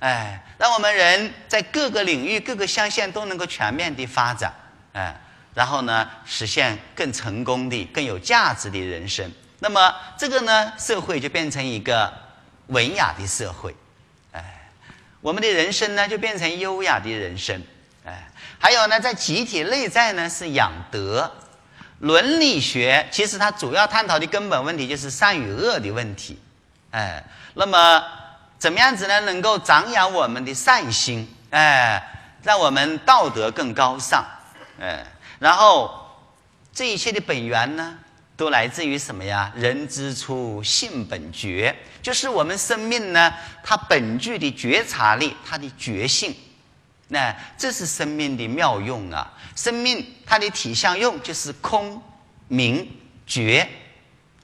[0.00, 4.52] 哎，让我们人在各个领域、各个象限都能够全面的发展，
[4.92, 5.18] 哎，
[5.54, 9.32] 然后呢，实现更成功的、更有价值的人生。
[9.58, 12.12] 那么这个呢，社会就变成一个
[12.66, 13.74] 文雅的社会，
[14.32, 14.70] 哎，
[15.20, 17.62] 我们的人生呢就变成优雅的人生。
[18.04, 21.32] 哎，还有呢，在集体内在呢是养德。
[22.00, 26.38] 伦理学其实它主要探讨的根本问题就是善与恶的问题。
[26.90, 28.04] 哎，那么
[28.58, 29.20] 怎么样子呢？
[29.20, 31.26] 能够长养我们的善心？
[31.48, 32.02] 哎，
[32.42, 34.22] 让我们道德更高尚。
[34.78, 35.06] 哎，
[35.38, 35.90] 然后
[36.74, 37.96] 这一切的本源呢？
[38.36, 39.50] 都来自于什么呀？
[39.56, 46.36] 人之初，性本觉，就是我们生命呢，它本具的觉察力，它的觉性，
[47.08, 49.32] 那这是生命的妙用啊。
[49.54, 52.02] 生命它的体相用就是空、
[52.48, 52.86] 明、
[53.26, 53.66] 觉，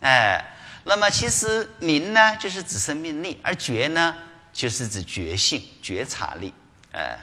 [0.00, 0.42] 哎，
[0.84, 4.16] 那么其实明呢，就是指生命力，而觉呢，
[4.54, 6.54] 就是指觉性、觉察力，
[6.92, 7.18] 哎，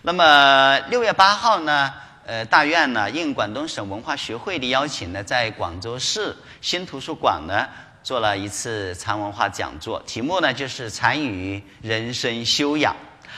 [0.00, 1.92] 那么六月八号呢？
[2.26, 7.68] 呃，大院呢应广东省文化学会的邀请呢，在广州市新图书馆呢
[8.02, 12.96] 做了一次禅文化讲座，题目呢就是禅与人生修养。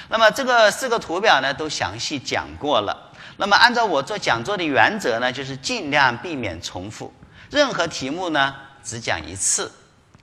[0.09, 3.11] 那么这个四个图表呢都详细讲过了。
[3.39, 7.13] 那么按照我做讲座的原则呢，就是尽量避免重复，
[7.51, 9.71] 任何题目呢只讲一次。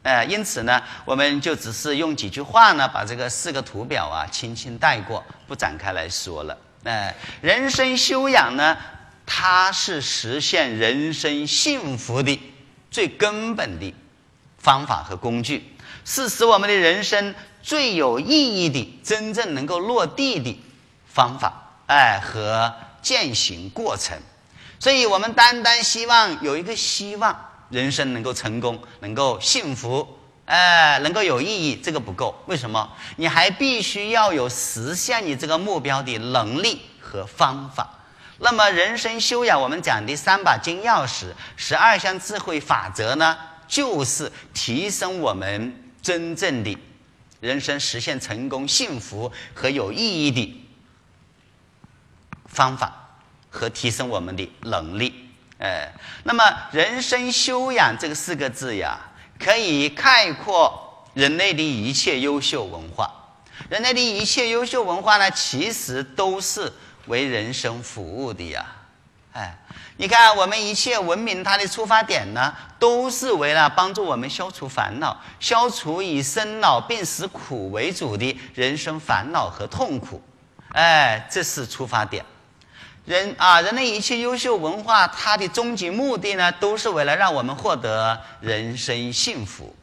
[0.03, 6.57] 呃，因此呢，我们就只是用几句话呢把这个四个图表啊轻轻带过，不展开来说了。
[6.83, 8.77] 哎，人生修养呢，
[9.25, 12.39] 它是实现人生幸福的
[12.91, 13.93] 最根本的
[14.57, 20.59] 方法和工具，是使我们的人生最有意义的、真正能够落地的
[21.07, 21.53] 方法，
[21.87, 24.17] 哎，和践行过程。
[24.79, 32.43] 所以，我们单单希望有一个希望，人生能够成功，能够幸福，哎，能够有意义，这个不够。
[32.47, 32.91] 为什么？
[33.17, 36.81] 你还必须要有实现你这个目标的能力。
[37.05, 37.87] 和方法，
[38.39, 41.25] 那么人生修养，我们讲的三把金钥匙、
[41.55, 46.75] 十二项智慧法则呢，就是提升我们真正的
[47.39, 50.65] 人生实现成功、幸福和有意义的
[52.47, 52.91] 方法，
[53.51, 55.29] 和提升我们的能力。
[55.59, 58.99] 哎，那么人生修养这个四个字呀，
[59.43, 63.11] 可以概括人类的一切优秀文化。
[63.69, 66.71] 人类的一切优秀文化呢，其实都是。
[67.07, 68.65] 为人生服务的呀，
[69.33, 69.57] 哎，
[69.97, 80.21] 你看我们一切文明它的出发点呢，都是为了帮助我们消除烦恼，消除以生老病死苦为主的人生烦恼和痛苦，
[80.71, 82.23] 哎，这是出发点。
[83.05, 89.75] 人啊，人类一切优秀文化，它的终极目的呢，都是为了让我们获得人生幸福。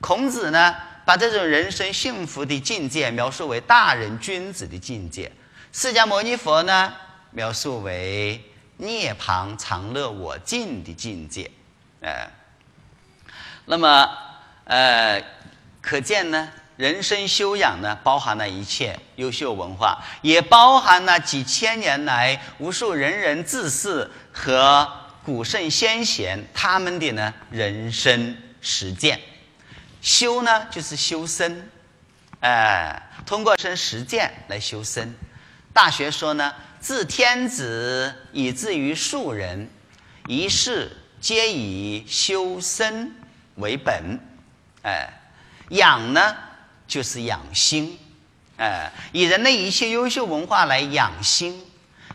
[0.00, 0.74] 孔子呢，
[1.04, 5.30] 把这种人生幸福的境界描述为大人君子的境界。
[5.72, 6.94] 释迦牟尼佛呢，
[7.30, 8.42] 描述为
[8.78, 11.50] 涅槃常乐我净的境界，
[12.00, 12.30] 呃，
[13.66, 14.08] 那么
[14.64, 15.22] 呃，
[15.82, 24.90] 可见呢，人生修养呢，包含了一切优秀文化，也包含了几千年来无数仁人志士和
[25.24, 29.20] 古圣先贤他们的呢人生实践。
[30.02, 31.70] 修呢，就是修身，
[32.40, 35.14] 哎，通过身实践来修身。
[35.72, 39.70] 大学说呢，自天子以至于庶人，
[40.26, 43.14] 一世皆以修身
[43.54, 44.18] 为本。
[44.82, 45.08] 哎，
[45.70, 46.36] 养呢
[46.86, 47.98] 就是养心，
[48.56, 51.62] 哎，以人类一切优秀文化来养心。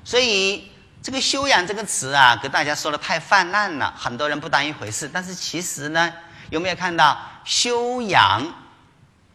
[0.03, 5.09] 所以这个修养这个词啊，给大家说的太泛滥了，很多人不当一回事。
[5.11, 6.13] 但是其实呢，
[6.49, 8.45] 有没有看到修养？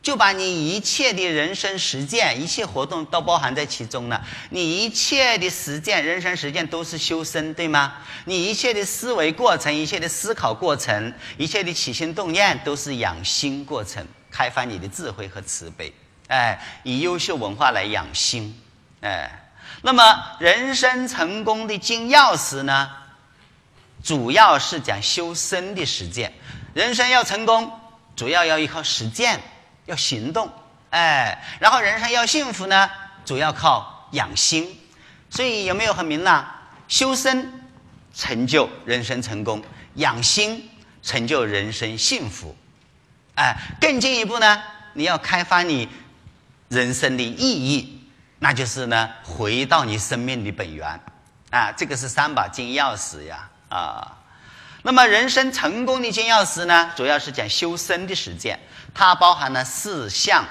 [0.03, 4.23] 就把你一切的人生实践、一切活动都包含在其中了。
[4.51, 7.95] 你一切的实践、人生实践都是修身，对吗？
[8.27, 15.95] 你一切的思维过程、一切的思考过程、一切的起心动念都是养心过程，开发你的智慧和慈悲。
[16.27, 18.61] 哎，以优秀文化来养心。
[19.01, 19.31] 哎，
[19.83, 20.03] 那么
[20.41, 22.91] 人生成功的金钥匙呢？
[24.03, 26.33] 主要是讲修身的实践。
[26.75, 27.71] 人生要成功，
[28.17, 29.41] 主要要依靠实践。
[29.87, 30.51] 要行动，
[30.89, 32.91] 哎，然后人生要幸福呢，
[33.27, 34.81] 主要靠养心，
[35.29, 36.43] 所以有没有很明朗？
[36.89, 37.69] 修身
[38.15, 39.63] 成就人生成功，
[39.97, 40.71] 养心
[41.03, 42.57] 成就人生幸福，
[43.35, 44.63] 哎，更进一步呢，
[44.93, 45.89] 你要开发你
[46.69, 48.09] 人生的意义，
[48.39, 51.01] 那就是呢，回到你生命的本源，
[51.51, 54.17] 啊，这个是三把金钥匙呀，啊，
[54.83, 58.59] 那么人生成功的金钥匙呢，主要是讲修身的实践。
[58.97, 60.45] 它包含了四项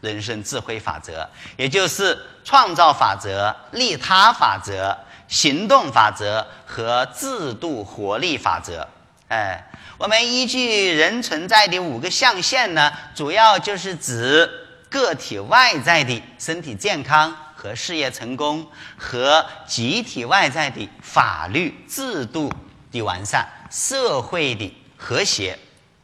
[0.00, 1.28] 人生智慧法则，
[1.58, 4.96] 也就是创造法则、利他法则、
[5.28, 8.88] 行动法则和制度活力法则。
[9.30, 9.64] 哎，
[9.96, 14.50] 我们依据人存在的五个象限呢，主要就是指
[14.88, 18.66] 个体外在的身体健康和事业成功，
[18.96, 22.52] 和集体外在的法律制度
[22.90, 25.56] 的完善、社会的和谐。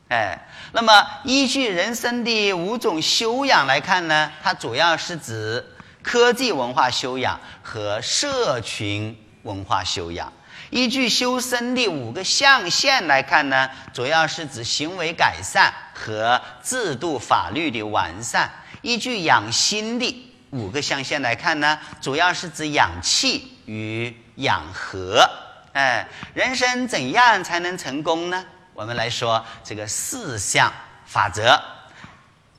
[0.06, 0.38] 哎，
[0.70, 5.66] 那么依据人生的五种修养来看呢，它主要是指
[6.00, 10.32] 科技文化修养和社群文化修养。
[10.70, 18.50] 依据修身的五个象限来看呢，主要是指行为改善和制度法律的完善。
[18.82, 25.28] 依据养心的五个象限来看呢，主要是指养气与养和。
[25.72, 28.44] 哎，人生怎样才能成功呢？
[28.74, 30.72] 我们来说这个四项
[31.06, 31.62] 法则。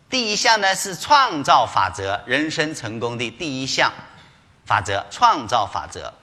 [0.09, 3.91] 第一项呢是创造法则，人生成功的第一项
[4.65, 6.13] 法则——创造法则。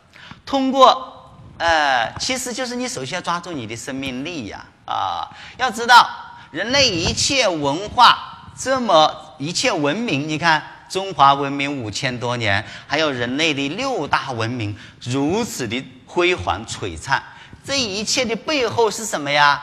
[0.46, 1.13] 通过
[1.58, 4.64] 呃，其实就是你首先要抓住你的生命力呀！
[4.86, 6.08] 啊，要知道
[6.50, 17.22] 人类一切文化这么一切文明，你看中华文明五千多年，还有人类的六大文明如此的辉煌璀璨，
[17.64, 19.62] 这一切的背后是什么呀？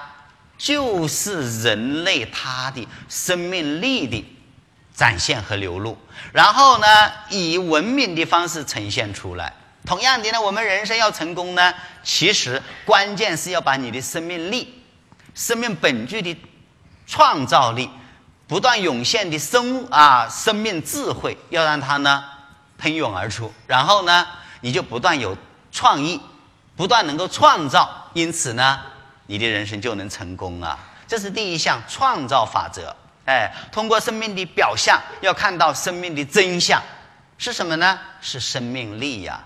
[0.57, 4.23] 就是人类他的生命力的
[4.93, 5.97] 展现和流露，
[6.31, 6.85] 然后呢，
[7.29, 9.53] 以文明的方式呈现出来。
[9.86, 11.73] 同样的呢，我们人生要成功呢，
[12.03, 14.84] 其实关键是要把你的生命力、
[15.34, 16.38] 生命本具的
[17.07, 17.89] 创造力、
[18.47, 22.23] 不断涌现的生啊生命智慧，要让它呢
[22.77, 24.27] 喷涌而出，然后呢，
[24.61, 25.36] 你就不断有
[25.71, 26.21] 创意，
[26.75, 28.79] 不断能够创造，因此呢。
[29.27, 30.77] 你的人生就能成功啊！
[31.07, 32.93] 这是第一项创造法则。
[33.25, 36.82] 哎，通过生命的表象，要看到生命的真相
[37.38, 37.97] 是什么呢？
[38.19, 39.41] 是生命力呀！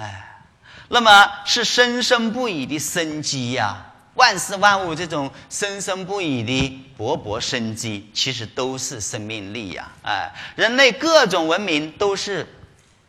[0.00, 0.40] 哎，
[0.88, 3.86] 那么是生生不已的生机呀！
[4.14, 9.92] 万事万物这种生生不已的勃勃生机，其实都是生命力呀！
[10.02, 12.46] 哎，人类各种文明都是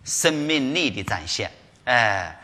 [0.03, 1.49] 生命力的展现。
[1.85, 2.37] 哎。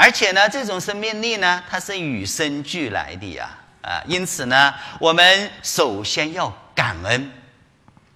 [0.00, 3.50] 而且呢，这种生命力呢，它是与生俱来的呀，
[3.82, 7.32] 啊，因此呢，我们首先要感恩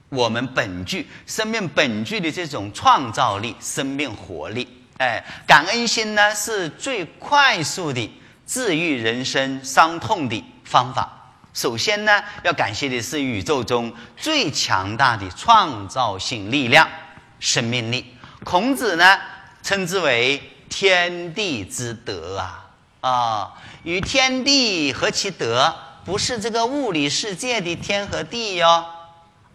[0.09, 4.82] 我们本具生命本具的这种创造力、生命活力。
[5.03, 8.09] 哎，感恩心呢，是最快速的
[8.47, 11.35] 治愈人生伤痛的方法。
[11.53, 16.89] 首先呢，要感谢的是宇宙中最强大的创造性力量——
[17.41, 18.17] 生命力。
[18.45, 19.19] 孔子呢，
[19.63, 20.41] 称之为。
[20.75, 22.65] 天地之德啊
[23.03, 25.71] 啊，与天地合其德，
[26.03, 28.83] 不是这个物理世界的天和地哟，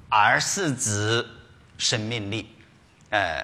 [0.09, 1.27] 而是指
[1.79, 2.47] 生命力。
[3.09, 3.43] 哎，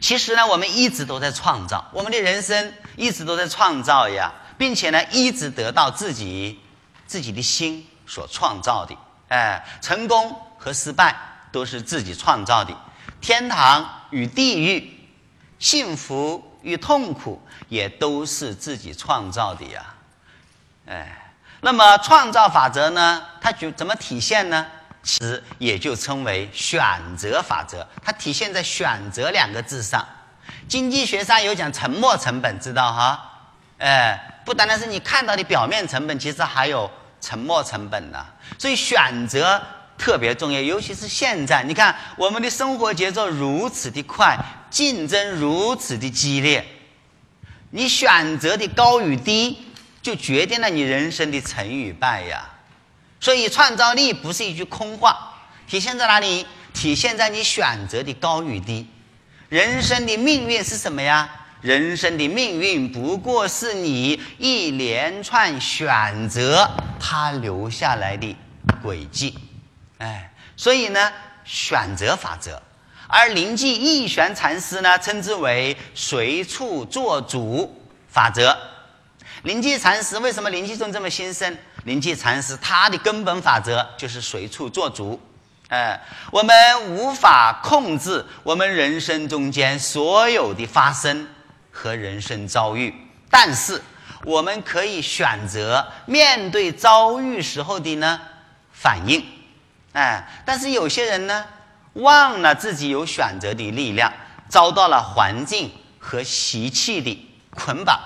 [0.00, 6.58] 其实呢，我们一直都在创造，我们的人生一直都在创造呀，并且呢，一直得到自己
[7.06, 8.96] 自己的心所创造的。
[9.28, 11.14] 哎，成功和失败
[11.52, 12.74] 都是自己创造的，
[13.20, 14.96] 天堂与地狱。
[15.58, 17.38] 幸福与痛苦
[17.68, 19.94] 也都是自己创造的呀，
[20.86, 23.22] 哎，那么创造法则呢？
[23.42, 24.66] 它就怎么体现呢？
[25.02, 26.80] 其实也就称为选
[27.16, 30.06] 择法则，它体现在“选择”两个字上。
[30.68, 33.48] 经济学上有讲沉没成本，知道哈？
[33.78, 36.90] 哎，不单单是你看到的表面成本，其实还有
[37.20, 38.24] 沉没成本呢。
[38.58, 39.60] 所以选择。
[40.00, 44.34] 特别重要，尤其是现在，你看我们的生活节奏如此的快，
[44.70, 46.64] 竞争如此的激烈，
[47.68, 49.58] 你选择的高与低，
[50.00, 52.48] 就决定了你人生的成与败呀。
[53.20, 55.34] 所以创造力不是一句空话，
[55.68, 56.46] 体现在哪里？
[56.72, 58.88] 体现在你选择的高与低。
[59.48, 61.28] 人生的命运是什么呀？
[61.60, 66.66] 人生的命运不过是你一连串选择
[66.98, 68.34] 它留下来的
[68.82, 69.36] 轨迹。
[69.98, 71.12] 哎，所以呢，
[71.44, 72.62] 选择法则，
[73.06, 78.56] 而灵济义玄禅师呢，称之为随处做主法则。
[79.42, 81.54] 灵济禅师为什么灵济宗这么兴盛？
[81.84, 85.20] 灵济禅师他的根本法则就是随处做主。
[85.68, 86.00] 哎，
[86.32, 86.54] 我们
[86.96, 91.28] 无法控制我们人生中间所有的发生
[91.70, 92.92] 和人生遭遇，
[93.30, 93.80] 但是
[94.24, 98.20] 我们可以选择面对遭遇时候的呢
[98.72, 99.24] 反应。
[99.92, 101.44] 哎，但是有些人呢，
[101.94, 104.12] 忘了自己有选择的力量，
[104.48, 105.70] 遭到了环境
[106.00, 107.98] 和习气的捆绑，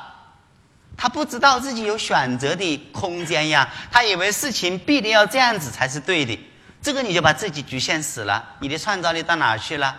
[0.97, 6.39] 他不知道自己有选择的空间呀，他以为事情必定要这样子才是对的，
[6.81, 9.97] 这个你就把自己局限死了，你的创造力到哪去了？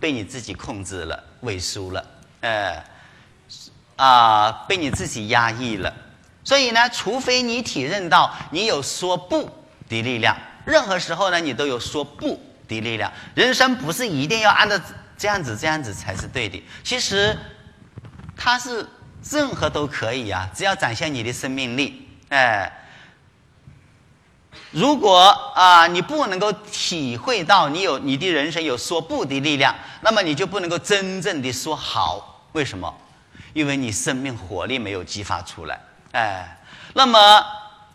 [0.00, 2.04] 被你自己控制了，萎缩了，
[2.40, 2.80] 呃，
[3.96, 5.92] 啊，被你自己压抑了。
[6.44, 9.50] 所以呢，除非你体认到你有说不
[9.88, 10.36] 的力量。
[10.64, 13.12] 任何时候呢，你都有说不的力量。
[13.34, 14.80] 人生不是一定要按照
[15.16, 17.36] 这样子这样子才是对的，其实
[18.36, 18.88] 它是
[19.30, 22.72] 任何都可以啊，只要展现你的生命力，哎。
[24.70, 32.42] 如果啊，你不能够体会到你有你的人生有说不的力量，那么你就不能够真正的说好。
[32.52, 32.92] 为什么？
[33.54, 35.80] 因为你生命活力没有激发出来。
[36.12, 36.58] 哎，
[36.92, 37.44] 那么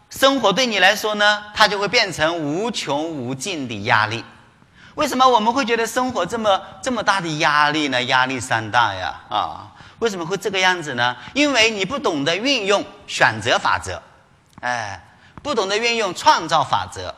[0.10, 4.24] 生活对你来说呢，它就会变成无穷无尽的压力。
[4.96, 8.02] 为什么我们会觉得生活这么这么大的压力呢？
[8.04, 9.22] 压力山大呀！
[9.30, 9.72] 啊，
[10.04, 11.16] 为什么会这个样子呢？
[11.34, 14.02] 因为你不懂得运用选择法则。
[14.60, 15.00] 哎。
[15.42, 17.14] 不懂得运用创造法则，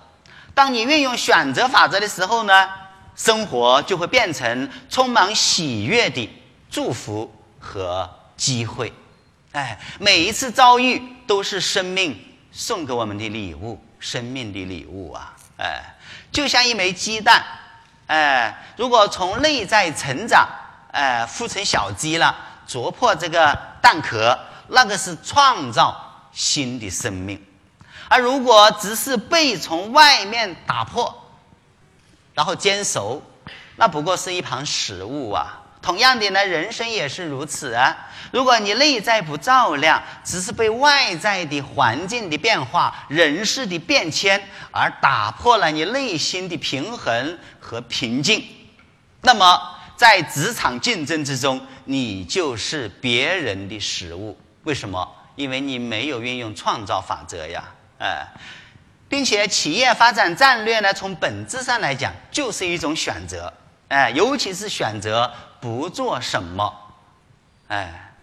[0.55, 2.67] 当你运用选择法则的时候呢，
[3.15, 6.27] 生活就会变成充满喜悦的
[6.71, 8.91] 祝福和机会。
[9.51, 12.19] 哎，每一次遭遇都是生命
[12.51, 15.35] 送给我们的礼物，生命的礼物啊！
[15.59, 15.83] 哎，
[16.31, 17.45] 就像一枚鸡蛋，
[18.07, 20.49] 哎，如果从内在成长，
[20.91, 22.35] 哎，孵成小鸡了，
[22.67, 24.37] 啄破这个蛋壳，
[24.67, 27.43] 那个是创造新的生命。
[28.07, 31.23] 而如果只是被从外面打破，
[32.33, 33.21] 然后煎熟，
[33.75, 35.61] 那不过是一盘食物啊。
[35.81, 37.95] 同样的呢，人生也是如此啊。
[38.31, 48.43] 如果你内在不照亮，只是被外在的环境的变化、人事的变迁而打破了你内心的平衡和平静，
[49.21, 54.37] 那么在职场竞争之中，你就是别人的食物。
[54.63, 55.15] 为什么？
[55.35, 57.63] 因为你没有运用创造法则呀。
[57.99, 58.27] 哎，
[59.07, 63.53] 并且企业发展战略呢，从本质上来讲就是一种选择，
[63.87, 65.31] 哎，尤其是选择
[65.61, 66.73] 不做什么，
[67.67, 68.13] 哎，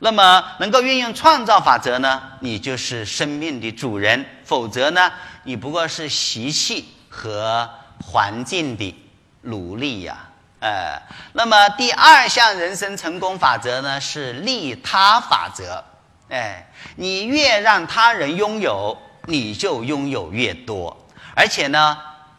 [0.00, 5.12] 那么能够运用创造法则呢，你就是生命的主人；否则呢，
[5.44, 7.70] 你不过是习气和
[8.02, 8.94] 环境的
[9.42, 10.29] 奴隶呀，
[10.60, 11.02] 哎，
[11.32, 15.82] 那么第二项人生成功法则呢，是利他法则，
[16.28, 18.96] 哎，你越让他人拥有。
[19.26, 20.96] 你就拥有越多，
[21.36, 21.96] 而且呢，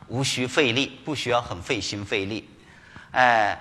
[0.07, 2.49] 无需费力，不需要很费心费力，
[3.11, 3.55] 哎，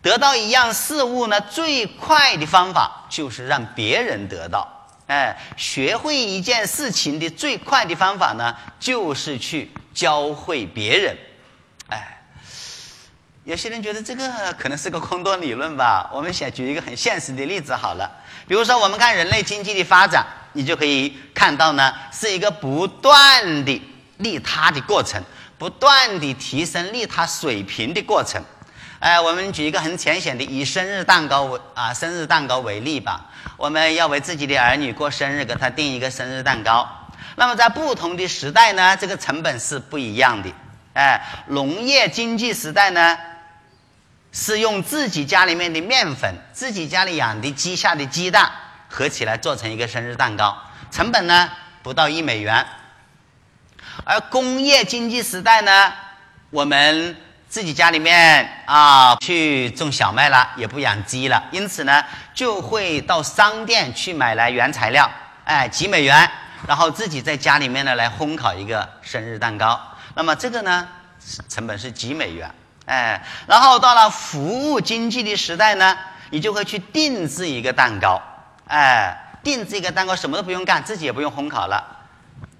[0.00, 4.66] 得到一样事物呢，最快的方法就是让别人得到，
[5.06, 11.14] 哎，学会一件事情的最快的方法呢，就是去教会别人，
[13.44, 18.10] 有些人觉得这个可能是个空洞理论吧，我们先举一个很现实的例子好了，
[18.46, 20.24] 比如说我们看人类经济的发展。
[20.54, 23.82] 你就可以看到呢，是一个不断的
[24.18, 25.18] 利他的过程，
[25.56, 28.38] 不断的提升利他水平的过程。
[28.98, 33.30] 哎，我们举一个很浅显的，以生日蛋糕为啊生日蛋糕为例吧。
[33.56, 36.86] 我们要为自己的儿女过生日，给他订一个生日蛋糕。
[37.36, 40.50] 那么在不同的时代呢，这个成本是不一样的。
[40.92, 43.16] 哎，农业经济时代呢，
[44.32, 48.50] 是用自己家里面的面粉，自己家里养的鸡下的鸡蛋。
[48.94, 50.54] 合起来做成一个生日蛋糕，
[50.90, 51.50] 成本呢
[51.82, 52.66] 不到一美元。
[54.04, 55.90] 而工业经济时代呢，
[56.50, 57.16] 我们
[57.48, 62.04] 自己家里面啊去种小麦了，也不养鸡了，因此呢
[62.34, 65.10] 就会到商店去买来原材料，
[65.44, 66.30] 哎几美元，
[66.68, 69.80] 然后自己在家里面呢来烘烤一个生日蛋糕。
[70.14, 70.86] 那么这个呢
[71.48, 72.54] 成本是几美元，
[72.86, 75.96] 哎，然后到了服务经济的时代呢，
[76.30, 78.20] 你就会去定制一个蛋糕。
[78.66, 81.84] 哎，定制一个蛋糕什么都不用干，自己也不用烘烤了，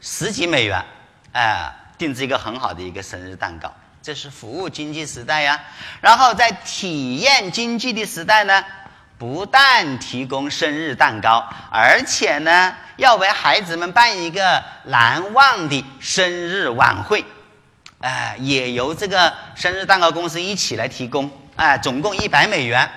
[0.01, 0.85] 十几美元，
[1.33, 5.61] 哎，定制一个很好的一个生日蛋糕，这是服务经济时代呀。
[6.01, 8.65] 然后在体验经济的时代呢，
[9.19, 17.25] 不但提供生日蛋糕，而且呢要为孩子们办一个难忘的生日晚会，
[18.03, 22.91] 哎，也由这个生日蛋糕公司一起来提供，哎，总共一百美元，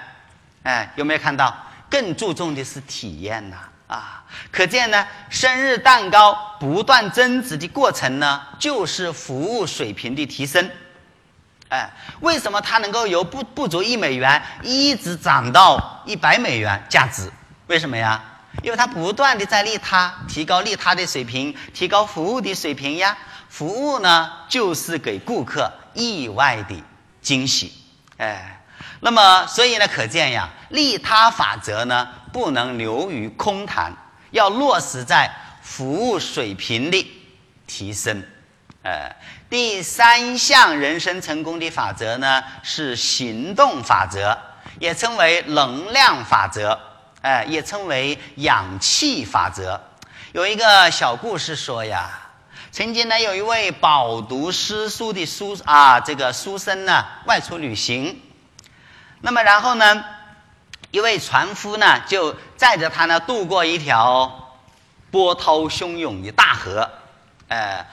[0.63, 1.55] 哎，有没有看到？
[1.87, 10.67] 更注重的是体验呐，啊，可见呢，生日蛋糕不断增值的过程呢，就是服务水平的提升。
[11.69, 11.87] 哎，
[12.21, 17.31] 为什么它能够由不不足一美元一直涨到一百美元价值？
[17.67, 18.19] 为什么呀？
[18.63, 23.15] 因为它不断的在利他，提高利他的水平，提高服务的水平呀。
[23.55, 26.83] 服务呢，就是给顾客意外的
[27.21, 27.71] 惊喜。
[28.17, 28.61] 哎。
[28.99, 33.93] 那么，所以呢，可见呀，利他法则呢，不能流于空谈，
[34.31, 35.31] 要落实在
[35.61, 37.07] 服务水平的
[37.65, 38.21] 提升。
[38.83, 39.09] 呃，
[39.49, 44.37] 第三项人生成功的法则呢，是行动法则，
[44.79, 46.77] 也称为能量法则，
[47.21, 49.79] 哎，也称为氧气法则。
[50.33, 52.09] 有一个小故事说呀，
[52.75, 58.21] 曾经呢，有一位饱读诗书的书啊，这个书生呢，外出旅行。
[59.21, 60.03] 那么然后呢，
[60.91, 64.57] 一位船夫呢，就载着他呢，渡过一条
[65.09, 66.89] 波涛汹涌的大河。
[67.47, 67.85] 呃，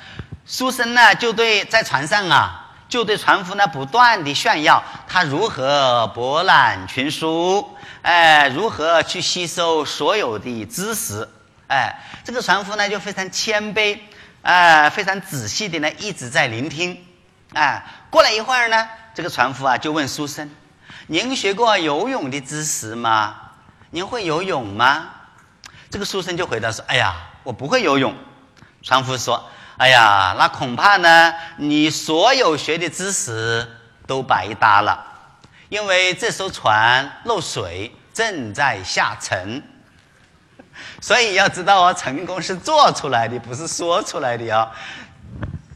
[0.45, 7.71] 书生呢，就对在船上啊，就对船夫呢，不断的炫耀他如何博览群书，
[8.03, 11.29] 哎，如何去吸收所有的知识。
[11.69, 13.97] 哎，这个船夫呢，就非常谦卑，
[14.43, 17.05] 哎，非常仔细的呢，一直在聆听。
[17.55, 20.51] 哎，过了一会儿呢，这个船夫啊，就问书生
[21.07, 23.37] ：“您学过游泳的知识吗？
[23.91, 25.11] 您会游泳吗？”
[25.91, 27.15] 这个书生就回答说：“哎呀，
[27.45, 28.17] 我不会游泳。”
[28.83, 33.69] 船夫说：“哎呀，那恐怕呢，你所有学的知识
[34.09, 35.07] 都白搭了，
[35.69, 39.63] 因为这艘船漏水，正在下沉。”
[41.03, 44.71] 所以要知道哦，成功是做出来的，不是说出来的哦。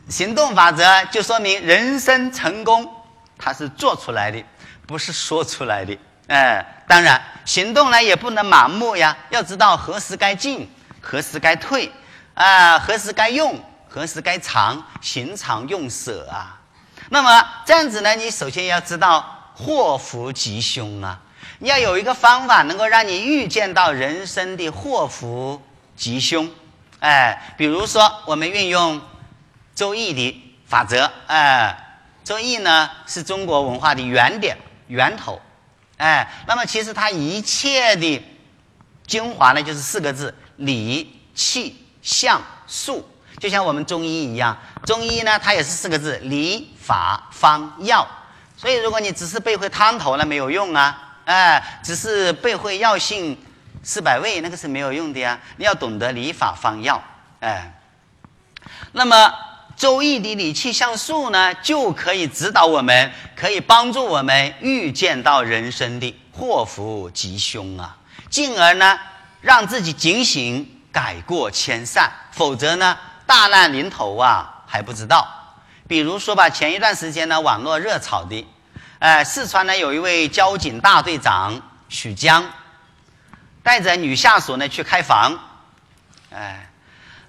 [0.09, 2.89] 行动法则就说明人生成功，
[3.37, 4.43] 它是做出来的，
[4.87, 5.99] 不是说出来的。
[6.29, 10.71] 哎，当然行动呢也不能盲目呀，要知道何时该进，
[11.01, 11.91] 何时该退，
[12.35, 16.57] 啊，何时该用，何时该藏，行常用舍啊。
[17.11, 21.21] 那么这样子呢，你首先要知道祸福吉凶啊。
[21.59, 25.63] 你要有一个方法，能够让你预见到人生的祸福
[25.97, 26.51] 吉凶，
[27.01, 29.01] 哎，比如说我们运用
[29.75, 31.75] 《周易》的法则，哎，
[32.29, 35.41] 《周易》呢是中国文化的原点、源头，
[35.97, 38.23] 哎，那么其实它一切的
[39.07, 43.09] 精华呢就是四个字：理、气、象、数，
[43.41, 48.07] 就像我们中医一样，中医呢它也是四个字：理、法、方、药。
[48.59, 51.06] 所以如果你只是背会汤头，那没有用啊。
[51.27, 53.37] 哎，只是背会药性
[53.83, 55.39] 四百味，那个是没有用的呀。
[55.57, 57.03] 你要懂得理法方药，
[57.41, 57.73] 哎。
[58.93, 59.17] 那么
[59.77, 67.97] 《周易》的理气象数呢，就可以指导我们，可以帮助我们预见到人生的祸福吉凶啊，
[68.31, 68.99] 进而呢，
[69.41, 72.11] 让自己警醒，改过迁善。
[72.31, 72.97] 否则呢，
[73.27, 75.27] 大难临头啊，还不知道。
[75.89, 78.47] 比如说吧，前一段时间呢，网络热炒的。
[78.99, 82.43] 哎，四川呢有一位交警大队长许江，
[83.63, 85.39] 带着女下属呢去开房，
[86.33, 86.71] 哎，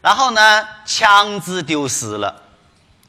[0.02, 2.42] 然后呢枪支丢失了，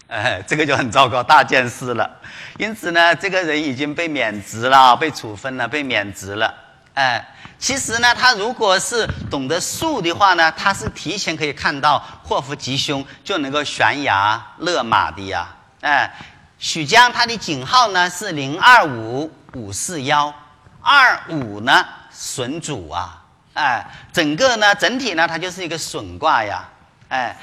[0.09, 2.11] 哎，这个就很糟糕，大件事了。
[2.59, 6.53] 因此呢，这个人已经被免职了，被处分了，被免职了。
[6.95, 7.25] 哎，
[7.61, 15.47] 其实呢，他如果是懂得术的话呢，他是提前可以看到祸福吉凶，就能够悬崖勒马的呀，
[15.81, 16.11] 哎。
[16.59, 20.35] 许江他的警号呢是零二五五四幺。
[20.81, 26.67] 二五呢损主啊，哎，整个呢整体呢它就是一个损卦呀，
[27.09, 27.37] 哎，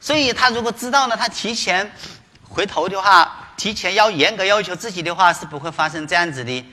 [0.00, 1.90] 所以他如果知道呢，他提前
[2.48, 6.64] 回头的话，提前要严格要求自己的话，是不会发生这样子的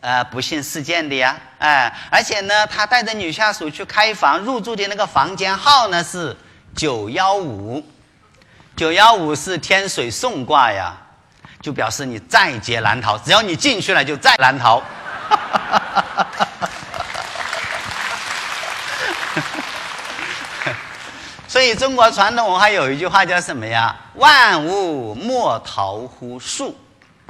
[0.00, 6.36] 呃不幸事件的呀，哎，而且呢，他带着女下属去开房入住的那个房间号呢是
[6.76, 7.84] 九幺五。
[8.76, 10.96] 九幺五是天水送卦呀，
[11.60, 14.82] 就表示你在劫难逃，只要你进去了，就再难逃。
[21.46, 23.94] 所以中国传统文化有一句话叫什么呀？
[24.14, 26.76] 万物莫逃乎术，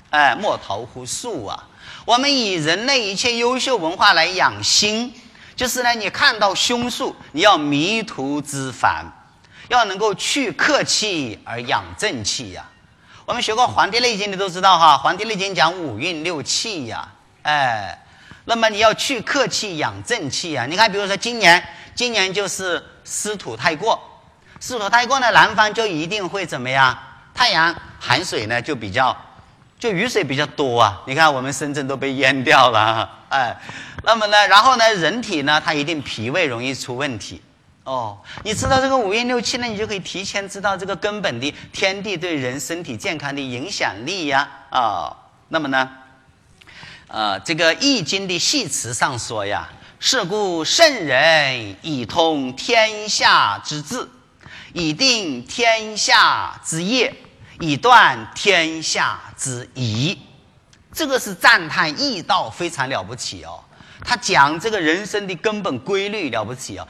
[0.08, 1.62] 哎，莫逃乎术啊！
[2.06, 5.12] 我们以人类一切优秀文化来养心，
[5.54, 9.04] 就是呢，你看到凶数，你要迷途知返。
[9.68, 12.64] 要能够去客气而养正气呀。
[13.26, 17.08] 我们学过《黄帝内经》的都知道哈，《黄帝内经》讲五运六气呀。
[17.42, 17.98] 哎，
[18.44, 20.66] 那么你要去客气养正气呀。
[20.68, 23.98] 你看，比如说今年，今年就是湿土太过，
[24.60, 26.98] 湿土太过呢，南方就一定会怎么样？
[27.34, 29.16] 太阳寒水呢就比较，
[29.78, 31.00] 就雨水比较多啊。
[31.06, 33.56] 你看我们深圳都被淹掉了，哎，
[34.02, 37.42] 那么呢，然后呢，人体呢，它一定脾胃容易出问题。
[37.84, 44.48] 哦，你知道这个五运六气呢，你就可以提前知道这个根本的天地对人身体健康的影响力呀。
[44.70, 45.14] 啊，
[45.48, 45.90] 那么呢，
[47.08, 49.68] 呃，这个易经的系辞上说呀
[50.00, 54.08] ：“是故圣人以通天下之治，
[54.72, 57.14] 以定天下之业，
[57.60, 60.18] 以断天下之疑。”
[60.90, 63.60] 这个是赞叹易道非常了不起哦。
[64.02, 66.86] 他讲这个人生的根本规律了不起哦。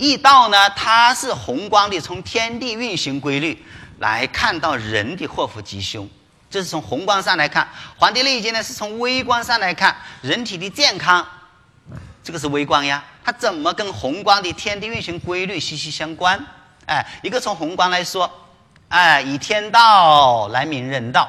[0.00, 3.62] 易道呢，它是宏观的，从天地运行规律
[3.98, 6.08] 来看到人的祸福吉凶，
[6.48, 7.62] 这是从宏观上来看；
[7.98, 11.26] 《黄帝内经》呢，是从微观上来看人体的健康，
[12.24, 13.04] 这个是微观呀。
[13.22, 16.42] 它怎么跟宏观的天地运行规律息息相关？
[16.86, 18.48] 哎，一个从宏观来说，
[18.88, 21.28] 哎，以天道来明人道，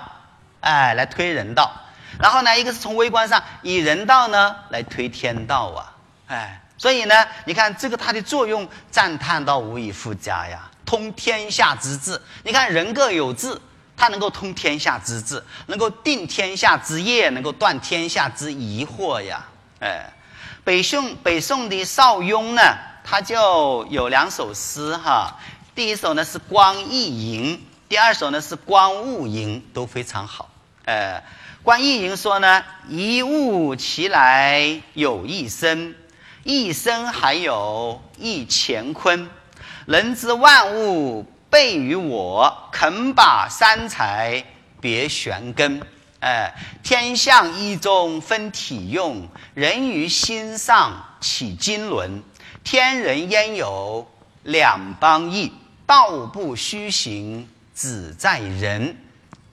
[0.62, 1.70] 哎，来推人道。
[2.18, 5.92] 然后呢，一个是从微观上以人道呢来推天道啊，
[6.28, 7.14] 哎，所以呢，
[7.46, 12.20] 你看这个它的作用赞叹到无以复加呀，通天下之志。
[12.44, 13.56] 你看人各有志，
[13.96, 19.46] 它能够通天下之志，能够定天下之业，能够断天下之疑惑呀，
[19.80, 20.12] 哎，
[20.64, 25.38] 北宋北宋的邵雍呢，他就有两首诗哈，
[25.76, 27.58] 第一首呢是《光义吟》，
[27.88, 30.50] 第二首呢是《光物吟》，都非常好，
[30.86, 31.24] 哎。
[31.64, 35.94] 观义吟说呢：“一物其来有一生，
[36.44, 39.30] 一生还有一乾坤。
[39.86, 44.44] 人之万物备于我，肯把三才
[44.80, 45.82] 别玄根。
[46.20, 52.24] 哎，天象一中分体用，人于心上起经纶。
[52.64, 54.08] 天人焉有
[54.44, 55.52] 两邦义？
[55.86, 58.96] 道不虚行，只在人。”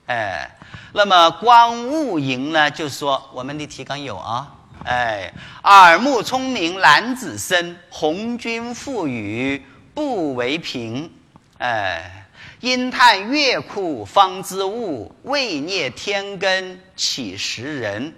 [0.07, 0.55] 哎。
[0.91, 2.71] 那么光物营呢？
[2.71, 9.61] 就说我们的提纲有啊，哎，耳目聪明男子身，红军赋予
[9.93, 11.11] 不为凭，
[11.57, 12.27] 哎，
[12.61, 18.13] 因叹月库方知物，未涅天根岂识人？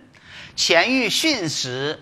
[0.56, 2.00] 前欲训时，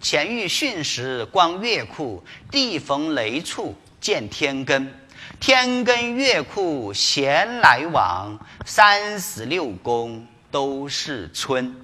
[0.00, 4.92] 前欲训时光月库，地逢雷处见天根。
[5.38, 11.74] 天根月库闲来往，三十六宫都是春。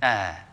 [0.00, 0.47] 哎，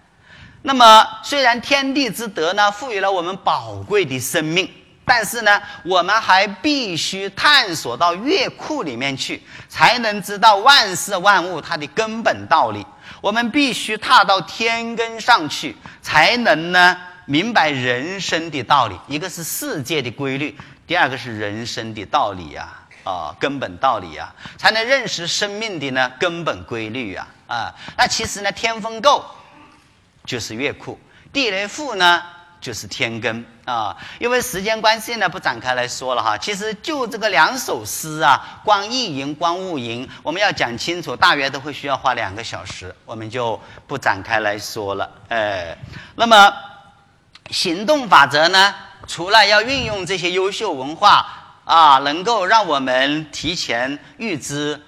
[0.68, 4.68] 那么虽然天地之德呢，赋予了我们宝贵的生命，
[5.05, 12.84] 但是呢，我们还必须探索到月库里面去，才能知道万事万物它的根本道理。
[13.22, 18.95] 我们必须踏到天根上去，才能呢明白人生的道理。
[19.07, 20.57] 一个是世界的规律。
[20.88, 22.68] 第二个是人生的道理呀，
[23.03, 29.24] 啊，根本道理呀，才能认识生命的呢根本规律呀，啊，那其实呢，天风姤
[30.26, 30.99] 就是月库，
[31.32, 32.21] 地雷复呢
[32.59, 33.95] 就是天根啊。
[34.19, 36.38] 因为时间关系呢，不展开来说了哈。
[36.38, 45.09] 其实就这个两首诗啊，光意淫、光物淫，我们要讲清楚，大约都会需要花两个小时，我们就不展开来说了。
[45.30, 45.78] 哎，
[46.15, 46.53] 那么
[47.51, 48.73] 行动法则呢？
[49.07, 51.28] 除了要运用这些优秀文化
[51.63, 54.82] 啊，能够让我们提前预知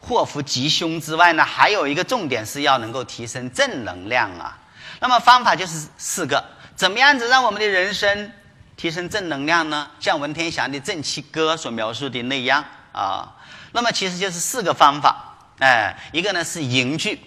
[0.00, 4.58] 祸福吉凶之外呢，还有一个重点是要能够提升正能量啊。
[5.00, 6.44] 那么方法就是四个，
[6.76, 8.30] 怎么样子让我们的人生
[8.76, 9.90] 提升正能量呢？
[9.98, 13.34] 像文天祥的《正气歌》所描述的那样啊。
[13.72, 17.18] 那么其实就是四个方法，哎，一个呢是凝聚，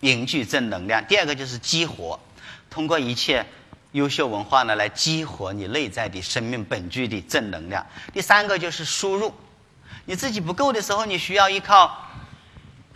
[0.00, 2.18] 凝聚正能量；第二个就是激活，
[2.70, 3.44] 通过一切。
[3.92, 7.86] 优秀文化呢，来激活你内在的生命本具的正能量。
[8.12, 9.34] 第三个就是输入，
[10.04, 12.05] 你自己不够的时候，你需要依靠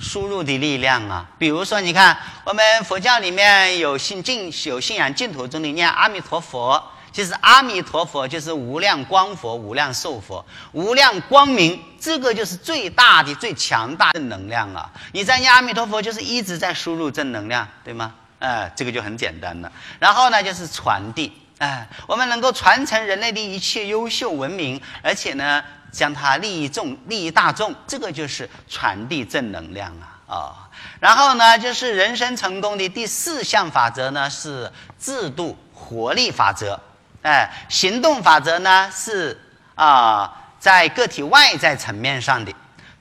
[0.00, 1.26] 输入的力量啊。
[1.38, 6.82] 比如说，你看我们佛教里面有信净有信仰净土中的念阿弥陀佛，
[7.12, 14.90] 其实阿弥陀佛就是无量光佛、无量寿佛、无量光明，这个就是最大的、最强大的能量啊。
[15.12, 18.14] 你在念阿弥陀佛，就是一直在输入正能量，对吗？
[18.38, 19.70] 哎，这个就很简单了。
[19.98, 21.30] 然后呢，就是传递。
[21.58, 25.62] 哎，我们能够传承人类的一切优秀文明，而且呢，
[25.92, 30.06] 将它利益众、利益大众，这个就是传递正能量啊！
[30.26, 30.68] 啊，
[31.00, 36.80] 然后呢，就是人生成功的第四项法则呢，是制度活力法则。
[37.22, 39.38] 哎，行动法则呢是
[39.74, 42.52] 啊，在个体外在层面上的；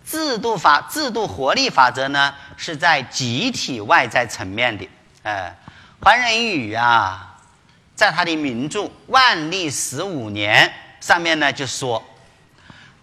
[0.03, 4.89] 制度法、制度活力法则呢是在集体外在层面的。
[5.23, 5.55] 哎，
[6.01, 7.37] 黄仁宇啊，
[7.95, 10.67] 在他的名著《万历十五年》
[11.05, 12.03] 上面呢，就说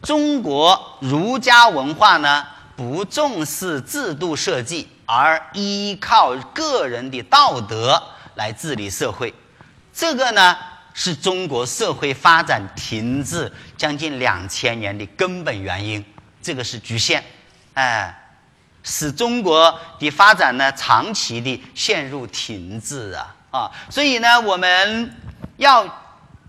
[0.07, 2.47] 中国儒家文化呢
[2.77, 8.01] 不重视制度设计，而依靠个人的道德
[8.37, 9.35] 来治理社会。
[9.93, 10.57] 这个呢，
[10.95, 16.05] 是中国社会发展停滞将近两千年的根本原因。
[16.41, 17.21] 这个是局限，
[17.75, 18.23] 哎。
[18.89, 23.71] 使中国的发展呢长期的陷入停滞啊啊！
[23.91, 25.13] 所以呢，我们
[25.57, 25.85] 要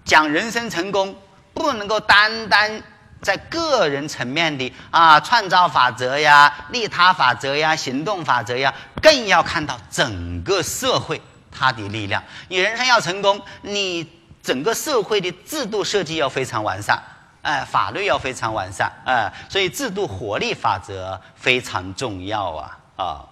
[0.05, 1.15] 讲人生成功，
[1.55, 2.79] 不能够单单
[3.21, 12.23] 在个人层面的啊创造法则呀、利他法则呀、行动法则呀，更要看到整个社会它的力量。
[12.47, 14.07] 你人生要成功，你
[14.41, 17.01] 整个社会的制度设计要非常完善。
[17.43, 23.23] 哎，法律要非常完善，哎，所以制度活力法则非常重要啊啊。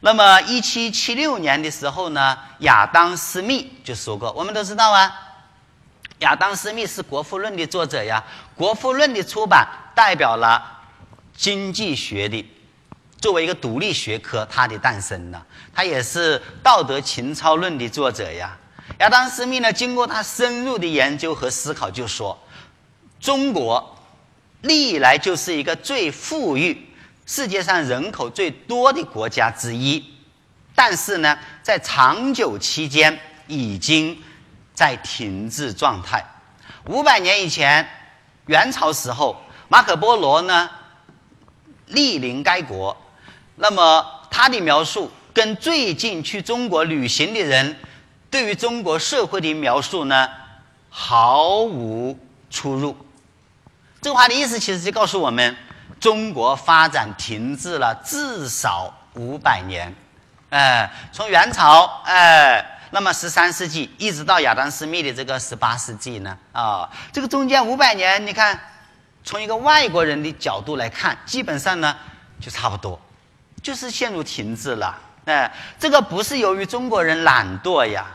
[0.00, 5.12] 那么，一七七六年的时候呢，亚当·斯密就说过，我们都知道啊，
[6.20, 8.22] 亚当·斯密是《国富论》的作者呀，
[8.56, 10.80] 《国富论》的出版代表了
[11.36, 12.44] 经济学的
[13.20, 15.42] 作为一个独立学科，它的诞生呢，
[15.74, 18.56] 他也是道德情操论的作者呀。
[18.98, 22.38] 亚当·斯密呢，经过他深入的研究和思考，就说
[23.20, 23.98] 中国
[24.62, 26.90] 历来就是一个最富裕、
[27.26, 30.02] 世界上人口最多的国家之一，
[30.74, 34.16] 但是呢，在长久期间已经
[34.72, 36.24] 在停滞状态。
[36.86, 37.88] 五百年以前，
[38.46, 39.36] 元朝时候，
[39.68, 40.70] 马可·波罗呢
[41.90, 42.96] 莅临该国，
[43.56, 47.76] 那么他的描述跟最近去中国旅行的人。
[48.28, 50.28] 对于中国社会的描述呢，
[50.90, 52.18] 毫无
[52.50, 52.94] 出入。
[54.02, 55.56] 这话的意思其实就告诉我们，
[55.98, 59.94] 中国发展停滞了至少五百年。
[60.50, 68.58] 哎，从元朝哎，那么十三世纪一直到亚当·斯密的这个十八世纪呢，啊，这个中间五百年，你看，
[69.24, 71.96] 从一个外国人的角度来看，基本上呢
[72.40, 73.00] 就差不多，
[73.62, 74.96] 就是陷入停滞了。
[75.24, 78.06] 哎，这个不是由于中国人懒惰呀，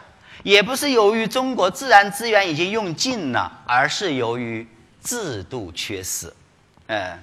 [0.44, 4.66] 也不是由于中国自然资源已经用尽了，而是由于
[5.04, 6.34] 制度缺失。
[6.88, 7.20] 哎，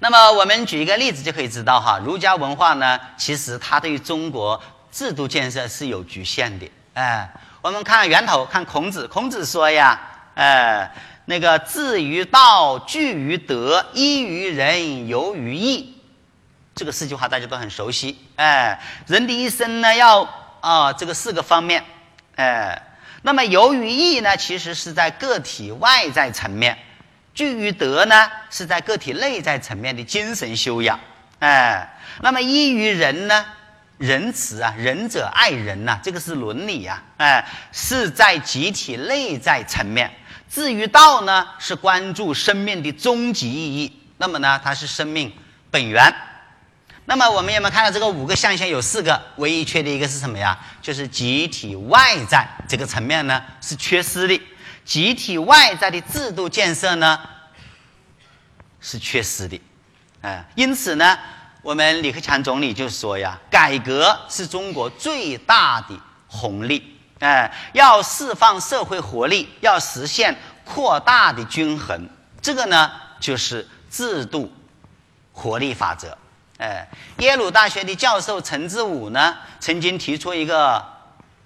[0.00, 4.60] 那么我们举一个例子就可以知道哈，儒家文化呢，其实它对于中国
[4.92, 6.70] 制度建设是有局限的。
[6.94, 7.28] 哎，
[7.60, 9.98] 我们看源头，看孔子，孔子说呀，
[10.34, 10.88] 哎，
[11.24, 15.98] 那个至于道，据于德，依于仁，游于义。
[16.74, 20.26] 这个四句话大家都很熟悉，哎，人的一生呢，要
[20.60, 21.84] 啊这个四个方面，
[22.36, 22.80] 哎，
[23.20, 26.74] 那么由于义呢，其实是在个体外在层面；
[27.34, 30.98] 据于德呢，是在个体内在层面的精神修养，
[31.40, 33.44] 哎，那么依于仁呢，
[34.02, 40.08] 仁慈啊，仁者爱人呐，这个是伦理呀，哎，是在集体内在层面；
[40.50, 45.32] 至于道呢，是关注生命的终极意义，那么呢，它是生命
[45.70, 46.12] 本源。
[47.04, 48.68] 那么我们有没有看到这个五个象限？
[48.68, 50.58] 有四个，唯一缺的一个是什么呀？
[50.80, 54.42] 就是集体外在这个层面呢是缺失的，
[54.84, 57.20] 集体外在的制度建设呢
[58.80, 59.60] 是缺失的，
[60.22, 61.16] 哎，因此呢，
[61.62, 65.96] 我们李克强总理就说呀，改革是中国最大的
[66.26, 72.08] 红利，哎，要释放社会活力，要实现扩大的均衡，
[72.40, 72.90] 这个呢
[73.20, 74.52] 就是制度
[75.32, 76.18] 活力法则。
[76.58, 76.88] 哎，
[77.18, 80.84] 耶鲁大学的教授陈志武呢，曾经提出一个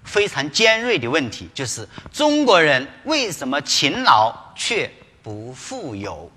[0.03, 4.91] 非常尖锐的问题，就是中国人为什么勤劳却
[5.21, 6.31] 不富有？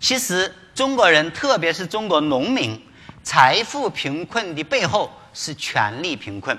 [0.00, 2.80] 其实，中国人，特别是中国农民，
[3.26, 6.56] 财富贫困的背后是权力贫困，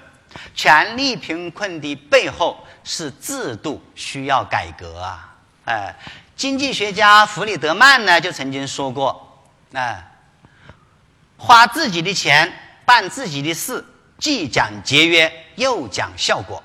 [0.54, 5.34] 权力贫困的背后是制度需要改革啊！
[5.64, 5.96] 哎，
[6.36, 10.12] 经济学家弗里德曼呢，就曾经说过，哎。
[11.38, 12.52] 花自己的钱
[12.84, 13.86] 办自己的事，
[14.18, 16.62] 既讲节约又讲效果；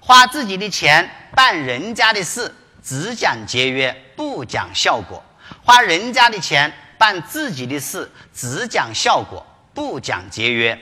[0.00, 5.20] 花自己的钱办人家的事，只讲节约不讲效果；
[5.62, 9.44] 花人家的钱办自己的事，只讲效果
[9.74, 10.76] 不讲节约；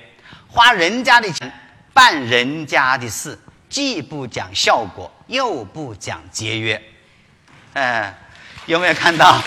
[0.48, 1.52] 花人家的钱
[1.92, 3.38] 办人家的事，
[3.68, 6.82] 既不讲效果又不讲节约。
[7.74, 8.16] 哎，
[8.66, 9.42] 有没有看到？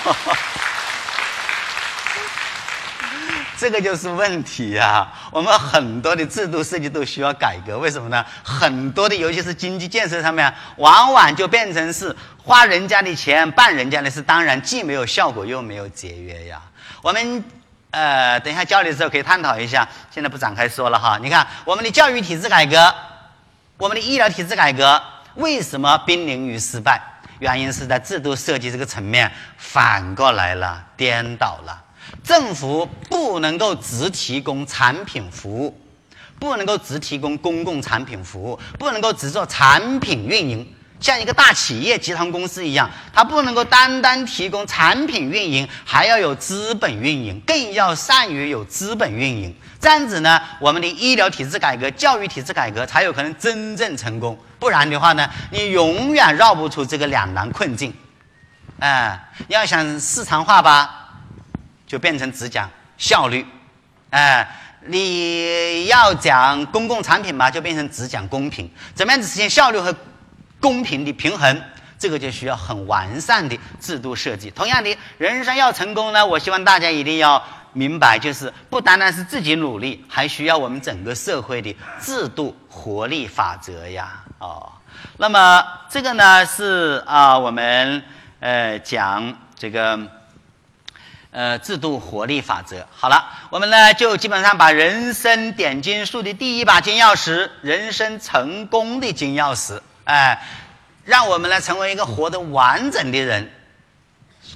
[3.57, 5.11] 这个就是问题呀！
[5.31, 8.23] 我们很多的制度设计都需要改革，为什么呢？
[8.43, 16.61] 很多的，尤其是经济建设上面，往往就变成是花人家的钱办人家的事，当然既没有效果又没有节约呀。
[17.01, 17.43] 我们
[17.89, 21.17] 呃，等一下交流的时候可以探讨一下，现在不展开说了哈。
[21.19, 22.93] 你看，我们的教育体制改革，
[23.77, 25.01] 我们的医疗体制改革，
[25.33, 27.01] 为什么濒临于失败？
[27.39, 31.83] 原因是在制度设计这个层面反过来了，颠倒了。
[32.27, 35.79] 政府不能够只提供产品服务，
[36.37, 40.67] 不能够只提供公共产品服务，不能够只做产品运营，
[40.99, 49.55] 像一个大企业集团公司一样，它不能够单单提供产品运营，还要有资本运营，更要善于有资本运营。
[49.79, 54.37] 这样子呢，我们的医疗体制改革、教育体制改革才有可能真正成功。
[54.59, 57.93] 不然的话呢，你永远绕不出这个两难困境。
[58.79, 59.17] 哎，
[59.47, 61.05] 要想市场化吧。
[61.87, 63.45] 就变成只讲效率，
[64.09, 64.45] 哎，
[64.85, 68.69] 你要讲公共产品嘛，就变成只讲公平。
[68.93, 69.95] 怎么样子实现效率和
[70.59, 71.61] 公平的平衡？
[71.97, 74.51] 这个就需要很完善的制度设计。
[74.51, 84.21] 同样的，人生要成功呢，我希望大家一定要明白，就是不单单是自己努力，还需要我们整个社会的制度活力法则呀。
[84.39, 84.69] 哦，
[85.15, 88.03] 那么这个呢是啊，我们
[88.41, 90.16] 呃讲这个。
[91.31, 92.87] 呃制度活力法则。
[92.95, 100.41] 好了，我们呢就基本上把人生点金术的第一把金钥匙，人生成功的金钥匙，哎，
[101.05, 103.51] 让我们呢成为一个活得完整的人。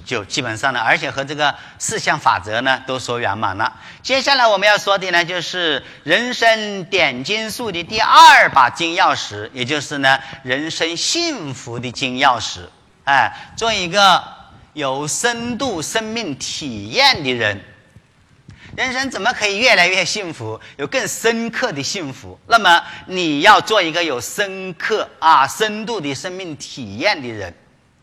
[0.06, 3.74] 就基本上呢，而且和这个四项法则呢都说圆满了。
[4.02, 12.60] 接下来我们要说的呢，就是人生点金术的第二把金钥匙，也就是呢人生幸福的金钥匙。
[13.04, 14.24] 哎，做一个
[14.74, 17.60] 有深度生命体验的人，
[18.74, 22.38] 人生怎么可以越来越幸福，有更深刻的幸福？
[22.46, 27.54] 那么你要做一个有深刻啊深度的生命体验的人。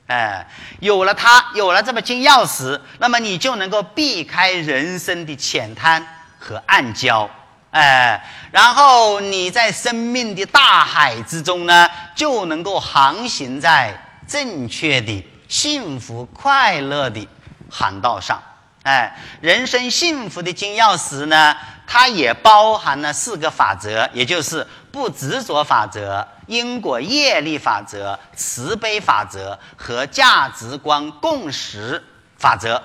[0.06, 0.48] 哎，
[0.80, 6.04] 有了它，有了这把金钥匙，那么你就能够避开人生的浅滩
[6.40, 7.30] 和暗礁，
[7.70, 8.20] 哎，
[8.52, 13.96] 然后你在生命的大海之中呢，就能够航行在
[14.28, 17.28] 正确的、幸福快乐的
[17.70, 18.42] 航道上。
[18.84, 26.26] 哎，人生幸福的金钥匙呢，它也包含了四个法则，也就是不执着法则。
[26.48, 32.04] 因果业力法则、慈悲法则和价值观共识
[32.38, 32.82] 法则，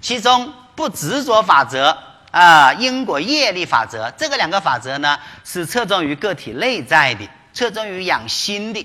[0.00, 1.96] 其中不执着法则
[2.32, 8.84] 啊，因果业力法则这个两个法则呢，是侧重于个体内在的，侧重于养心的；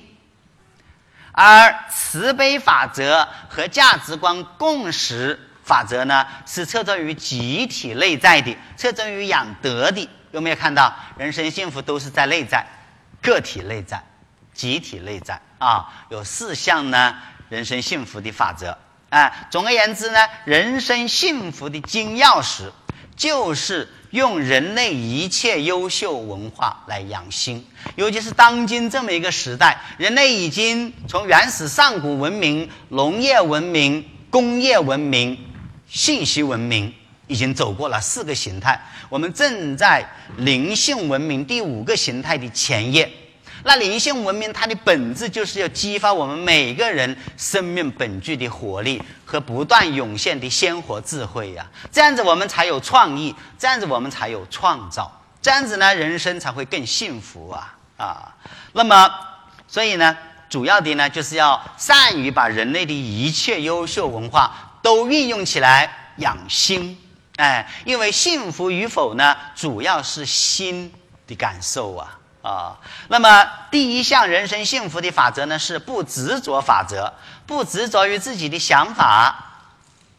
[1.33, 10.07] 而慈悲法则和价值观共识法则呢，是侧重于集体内在的，侧重于养德的。
[10.31, 12.65] 有没有看到，人生幸福都是在内在？
[13.21, 14.03] 个体内在，
[14.53, 17.15] 集体内在啊，有四项呢，
[17.49, 18.77] 人生幸福的法则。
[19.09, 22.71] 哎，总而言之呢，人生幸福的金钥匙
[23.15, 27.65] 就是用人类一切优秀文化来养心。
[27.95, 35.35] 尤其是当今这么一个时代，人类已经从原始上古文明、农业文明、工业文明、
[35.89, 36.93] 信息文明，
[37.25, 38.79] 已经走过了四个形态。
[39.09, 40.07] 我们正在
[40.37, 43.11] 灵性文明第五个形态的前夜。
[43.65, 51.65] 那灵性文明它的本质就是要激发我们每个人生命本具的活力和不断涌现的鲜活智慧呀。
[51.91, 55.11] 这样子我们才有创意，这样子我们才有创造，
[55.41, 58.35] 这样子呢人生才会更幸福啊啊。
[58.73, 59.09] 那么，
[59.67, 60.17] 所以呢，
[60.49, 66.97] 主要的呢就是要善于把人类的一切优秀文化都运用起来养心。
[67.37, 70.93] 哎，因为幸福与否呢，主要是心
[71.25, 72.77] 的感受啊啊。
[73.07, 77.11] 那么第一项人生幸福的法则呢，是不执着法则，
[77.47, 79.35] 不执着于自己的想法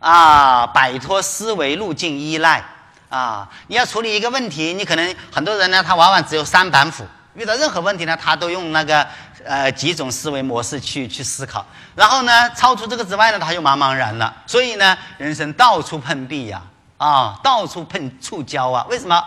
[0.01, 2.65] 啊，摆脱思维路径依赖
[3.09, 3.49] 啊。
[3.69, 9.07] 你要处理一个问题，你可能很多人呢，他往往只有三板斧，遇到任何问题呢，他都用那个
[9.45, 11.65] 呃几种思维模式去去思考，
[11.95, 14.35] 然后呢，超出这个之外呢，他就茫茫然了。
[14.47, 16.61] 所以呢，人生到处碰壁呀。
[16.97, 18.87] 啊，到处碰触礁啊！
[18.89, 19.23] 为什么？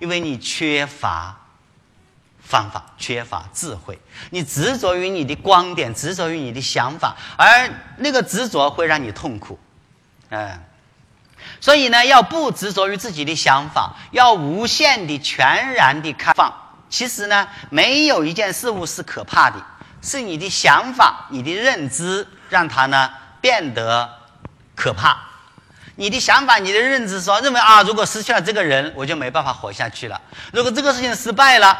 [0.00, 1.34] 因为你缺乏
[2.52, 3.98] 方法，缺乏智慧，
[4.28, 9.58] 你执着于你的观点，执着于你的想法，而那个执着会让你痛苦。
[10.28, 10.60] 嗯，
[11.62, 16.52] 所以呢，要不执着于自己的想法，要无限的、全然的开放。
[16.90, 19.56] 其实呢，没有一件事物是可怕的，
[20.02, 24.10] 是你的想法、你的认知让它呢变得
[24.76, 25.16] 可怕。
[25.96, 30.20] 你的想法，你的认知说认为啊，如果失去了这个人，我就没办法活下去了。
[30.52, 31.78] 如果这个事情失败了，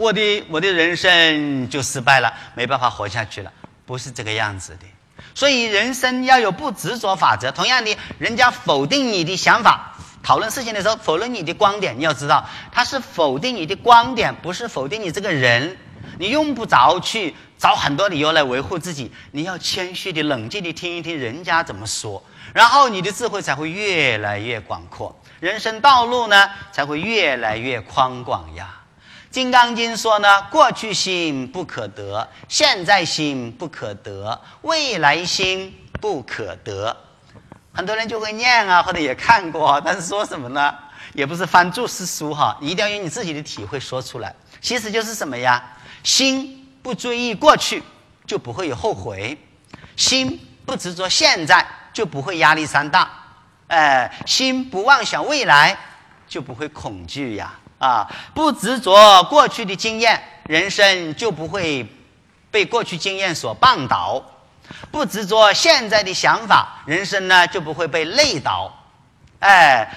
[0.00, 3.52] 我的我的人生就失败了，没办法活下去了。
[3.84, 4.86] 不是这个样子的。
[5.34, 7.52] 所以人生要有不执着法则。
[7.52, 15.76] 同样的，人家否定你的想法，讨论事情的时候否认你的观点，你要知道，他是否定你的观点，不是否定你这个人。
[16.18, 22.24] 你用不着去找很多理由来维护自己，你要谦虚的、冷静的听一听人家怎么说。
[22.54, 28.76] 然后你的智慧才会越来越广阔，人生道路呢才会越来越宽广呀。
[29.30, 36.96] 《金刚经》说呢：过去心不可得，现在心不可得，未来心不可得。
[37.72, 40.74] 很多人就会念啊，或者也看过，但是说什么呢？
[41.12, 44.34] 也不是翻注释书哈，一定要用你自己的体会说出来。
[44.60, 45.62] 其实就是什么呀？
[46.02, 47.82] 心不追忆过去，
[48.26, 49.36] 就不会有后悔；
[49.96, 51.66] 心不执着现在。
[51.92, 53.10] 就不会压力山大，
[53.66, 55.76] 哎，心不妄想未来，
[56.28, 61.84] 就不会恐惧呀，啊，不执着过去的经验，人生就不会
[62.50, 64.22] 被过去经验所绊倒；
[64.92, 68.70] 不执着现在的想法，人生呢就不会被累倒，
[69.38, 69.88] 哎，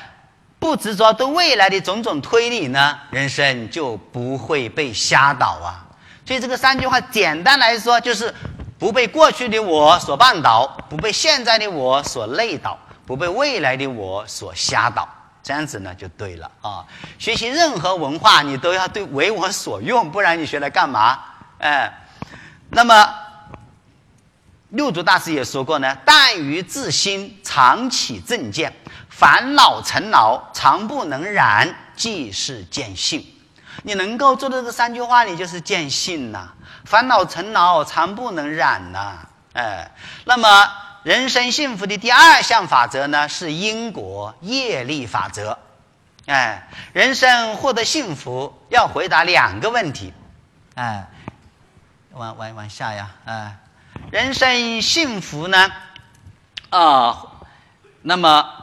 [0.58, 5.86] 不执着对未来的种种推理呢，人生就不会被瞎倒啊。
[6.26, 8.34] 所以这个三句话，简单来说就是。
[8.80, 15.08] 不被过去的我所绊倒，不被现在的我所累倒，不被未来的我所瞎倒，
[15.44, 16.84] 这样子呢就对了啊。
[17.20, 21.20] 学习任何文化，你都要对为我所用， 不然你学来干嘛？
[21.60, 21.92] 哎，
[22.70, 23.14] 那么
[24.70, 28.74] 六祖大师也说过呢：“但于自心，常起正见，
[29.10, 33.24] 烦恼尘劳，常不能染，即是见性。”
[33.84, 36.50] 你能够做到这三句话，你就是见性呐。
[36.86, 39.20] 烦恼尘劳，常不能染呐。
[39.54, 39.90] 哎，
[40.26, 40.68] 那么
[41.04, 45.60] 人生幸福的第二项法则呢，是因果业力法则。
[46.26, 50.14] 哎，人生获得幸福要回答两个问题。
[50.76, 51.08] 哎，
[52.12, 53.12] 往往往下呀。
[53.26, 53.58] 哎，
[54.12, 55.72] 人生幸福呢？
[56.70, 57.26] 啊，
[58.02, 58.60] 那么。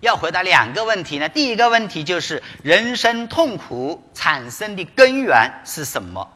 [0.00, 1.28] 要回答两个问题呢？
[1.28, 6.28] 第一个问题就是人生痛苦产生的根源是什么？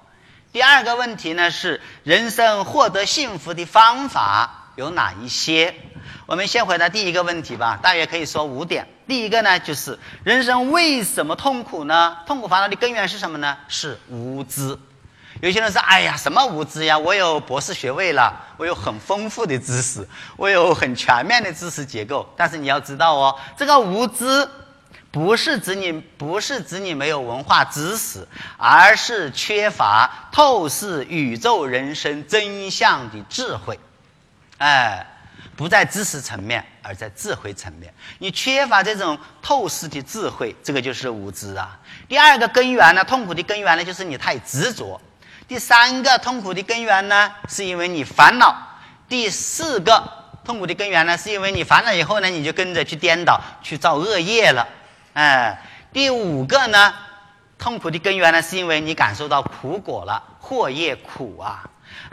[0.52, 5.74] 第二个问题呢是人生获得幸福的方法有哪一些？
[6.26, 8.86] 我们先回答第一个问题吧，大约可以说五点。
[9.06, 12.16] 第一个呢就是人生为什么痛苦呢？
[12.26, 13.56] 痛苦烦恼的根源是什么呢？
[13.68, 14.78] 是无知。
[15.42, 16.96] 有些人说：“哎呀，什么无知呀？
[16.98, 22.26] 我有博士学位了，我有很丰富的知识，我有很全面的知识结构。
[22.34, 24.48] 但是你要知道哦，这个无知
[25.16, 33.80] 不是指你不是指你没有文化知识，而是缺乏透视宇宙人生真相的智慧。
[34.58, 35.06] 哎，
[35.56, 37.94] 不在知识层面，而在智慧层面。
[38.18, 41.80] 你缺乏这种透视的智慧，这个就是无知啊。
[42.06, 45.00] 第二个根源呢，痛苦的根源呢，就是你太执着。”
[45.48, 48.54] 第三个痛苦的根源呢，是因为你烦恼；
[49.08, 50.12] 第四个
[50.44, 54.68] 痛苦的根源呢，是因为你烦恼以后呢，你就跟着去颠倒，去造恶业了。
[55.16, 55.58] 哎，
[55.94, 56.92] 第五个呢，
[57.58, 61.64] 痛苦的根源呢，是因为你感受到苦果了，或业苦啊。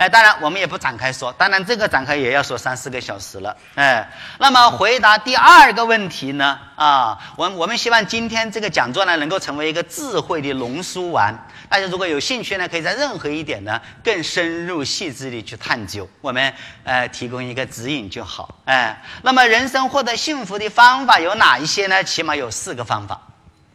[0.03, 3.55] 哎，当然我们也不展开说，当然这个展开也要说三四个小时了。
[3.75, 4.05] 哎，
[4.37, 6.59] 那么回答第二个问题呢？
[6.75, 11.33] 啊，我我们希望今天这个讲座呢，能够成为一个智慧的浓缩丸。
[11.69, 18.53] 大家如果有兴趣呢，可以在任何一点呢更深入细致的去探究，我们呃提供一个指引就好。
[18.65, 22.03] 哎，那么人生获得幸福的方法有哪一些呢？
[22.03, 23.21] 起码有四个方法。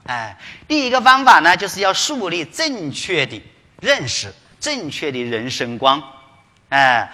[0.04, 3.42] 哎，第一个方法呢，就是要树立正确的
[3.80, 4.30] 认识。
[4.60, 6.02] 正确的人生观，
[6.68, 7.10] 哎，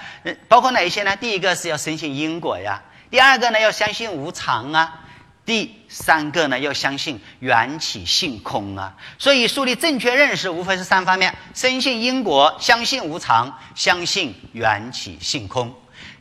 [0.49, 1.17] 包括哪一些呢？
[1.17, 5.01] 第一个是要深信因果呀，第二个呢要相信无常啊，
[5.47, 8.95] 第三个呢要相信缘起性空啊。
[9.19, 15.73] 所以树立正确认识，无非是三方面：深信因果，相信无常，相信缘起性空。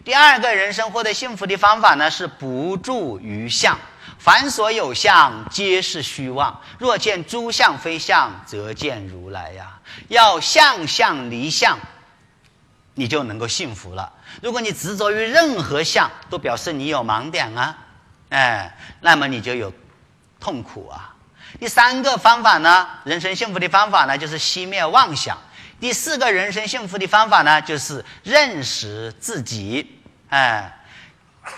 [0.06, 3.80] 第二个人生获得幸福的方法呢，是不住于相。
[4.20, 6.62] 凡所有相，皆是虚妄。
[6.78, 9.80] 若见诸相非相，则见如来呀。
[10.08, 11.78] 要相相离相，
[12.96, 14.12] 你就能够幸福了。
[14.42, 17.78] 如果你执着于任何相，都表示你有盲点啊，
[18.30, 19.72] 哎，那么你就有
[20.40, 21.14] 痛苦啊。
[21.60, 25.38] 第三个方法呢，人生幸福的方法呢，就是熄灭妄想。
[25.80, 30.80] 第四个人生幸福的方法呢，就是认识自己，哎。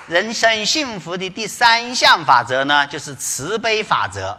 [0.07, 4.35] 人生幸福的第三项法则呢，就是慈悲法则。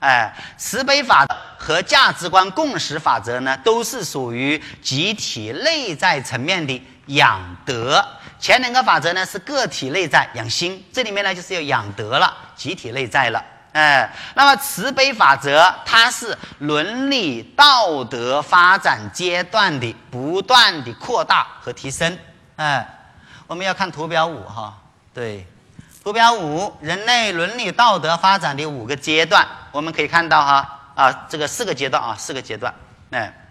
[0.00, 1.26] 哎，慈悲法
[1.58, 8.04] 和价值观共识法则呢，都是属于集体内在层面的养德。
[8.38, 13.44] 前两个法则呢，是个体内在养心，这里面呢就是要养德了，集体内在了。
[13.72, 22.16] 哎，那么慈悲法则，它是伦理道德发展阶段的不断的扩大和提升。
[22.56, 22.86] 哎，
[23.46, 24.76] 我们要看图表五哈。
[25.12, 25.46] 对，
[26.02, 32.72] 图表五，人类伦理道德发展的五个阶段，我们可以看到哈啊，这个四个阶段啊，四个阶段，
[33.10, 33.50] 哎，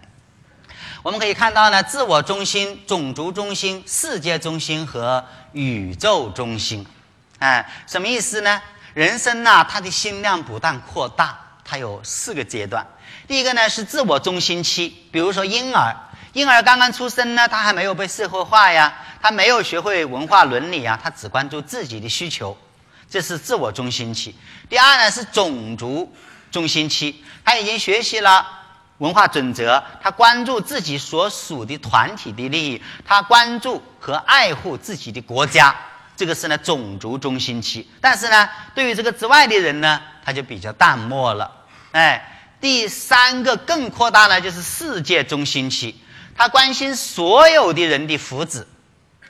[1.02, 6.84] 我们可以看到呢，自我中心、种族中心、世界中心和宇宙中心，
[7.38, 8.60] 哎，什么意思呢？
[8.94, 12.84] 人生呐，它的心量不断扩大，它有四个阶段。
[13.28, 15.94] 第一个呢是自我中心期，比如说婴儿。
[16.38, 22.56] 婴儿刚刚出生呢，他还没有被社会化呀，他没有学会文化伦理啊，他只关注自己的需求，
[23.10, 24.32] 这是自我中心期。
[24.68, 26.14] 第二呢是种族
[26.52, 28.46] 中心期，他已经学习了
[28.98, 35.74] 文化准则，他关注自己所属的团体的利益，他关注和爱护自己的国家，
[36.16, 37.90] 这个是呢种族中心期。
[38.00, 41.50] 但是呢，对于这个之外的人呢，他就比较淡漠了。
[41.90, 46.00] 哎，第三个更扩大呢，就是世界中心期。
[46.38, 48.64] 他关心所有的人的福祉，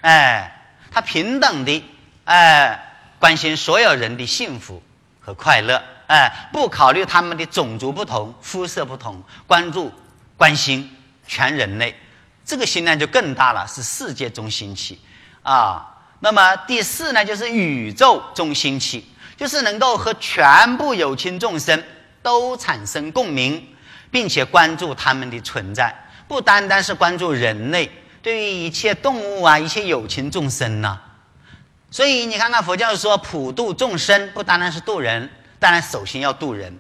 [0.03, 1.83] 哎，他平等的，
[2.25, 2.79] 哎，
[3.19, 4.83] 关心所有人的幸福
[5.19, 9.91] 和快乐，哎，不考虑他们的种族不同、肤色不同，关注、
[10.37, 10.95] 关心
[11.27, 11.99] 全人类，
[12.45, 15.01] 这个心量就更大了，是世界中心期，
[15.43, 15.95] 啊。
[16.21, 21.83] 那么第四呢，就是宇宙中心期，就是能够和全部有情众生
[22.23, 23.67] 都产生共鸣，
[24.11, 25.97] 并且关注他们的存在，
[26.29, 27.91] 不单单是关注人类，
[28.23, 31.01] 对于一切动物啊，一切有情众生呢。
[31.91, 35.29] 所以你看看佛教说普度众生，不单单是度人，
[35.59, 36.79] 当然首先要度人，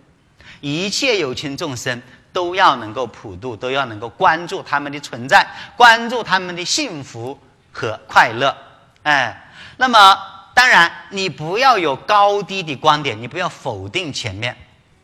[0.60, 2.00] 一切有情众生
[2.30, 5.46] 都要能够普度，都要能够关注他们的存在，
[5.76, 7.38] 关注他们的幸福
[7.72, 8.54] 和快乐。
[9.02, 10.18] 哎，那么
[10.52, 14.54] 当然，你不要有高低的观点，你不要否定前面，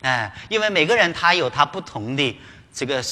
[0.02, 2.38] 哎，因为每个人他有他不同的
[2.74, 3.02] 这个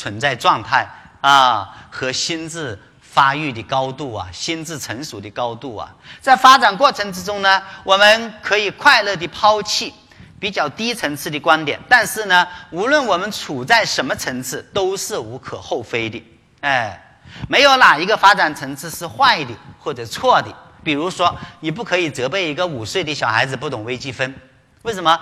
[0.00, 0.88] 存在状态
[1.20, 9.92] 啊和心智发育的高度啊，心智成熟的高度啊，在发展过程之中呢，我们可以快乐的抛弃
[10.38, 16.24] 比较低层次的观点，但是呢，无论我们处在什么层次，都是无可厚非的，
[16.62, 17.06] 哎。
[17.48, 20.52] 没有哪一个发展层次是坏的或者错的。
[20.82, 24.34] 比如说，你不可以责备一个五岁的小孩子不懂微积分，
[24.82, 25.16] 为什么？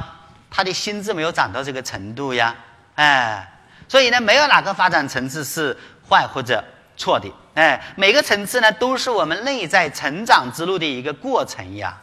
[0.50, 2.55] 他的心智没有长到这个程度呀，
[2.94, 3.46] 哎，
[3.89, 5.77] 所以呢，没有哪个发展层次是
[6.09, 6.62] 坏或者
[6.97, 11.97] 错的，哎，每个层次呢都是我们内在成长之路的一个过程呀。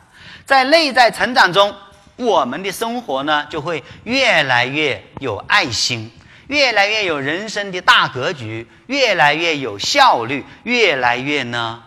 [0.45, 1.73] 在内在成长中，
[2.15, 6.11] 我们的生活呢就会越来越有爱心。
[6.47, 11.81] 越来越有人生的大格局，越来越有效率，越来越呢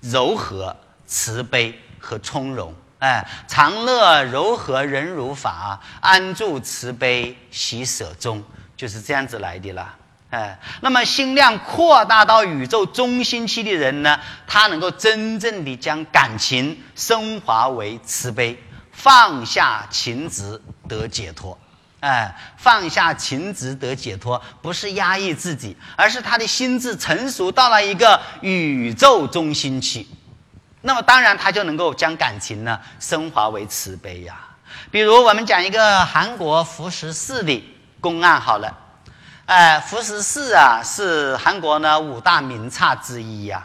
[0.00, 0.76] 柔和、
[1.06, 2.74] 慈悲和从容。
[2.98, 8.42] 哎，常乐柔和人如法，安住慈悲喜舍中，
[8.76, 9.94] 就是这样子来的啦。
[10.28, 21.56] 哎，那么心量扩大到宇宙中心期的人呢，他能够真正的将感情升华为慈悲，放下情执得解脱。
[22.00, 30.08] 哎，放下情执得解脱，不是压抑自己，而是他的心智成熟到了一个宇宙中心期。
[30.82, 34.36] 那么当然，他就能够将感情呢升华为慈悲呀。
[34.90, 37.64] 比如我们讲一个韩国福十寺的
[38.00, 38.76] 公案好了。
[39.46, 43.62] 哎，福十寺啊是韩国呢五大名刹之一呀，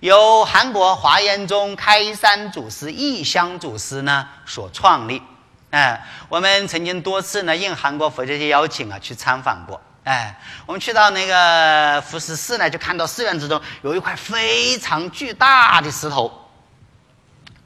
[0.00, 5.22] 由韩国华严宗开山祖师义香祖师呢所创立。
[5.70, 9.78] 哎，我们曾经多次呢应韩国佛教界邀请啊去参访过。
[10.04, 16.48] 哎，我们去到那个福石寺呢，就看到寺院之中有一块非常巨大的石头。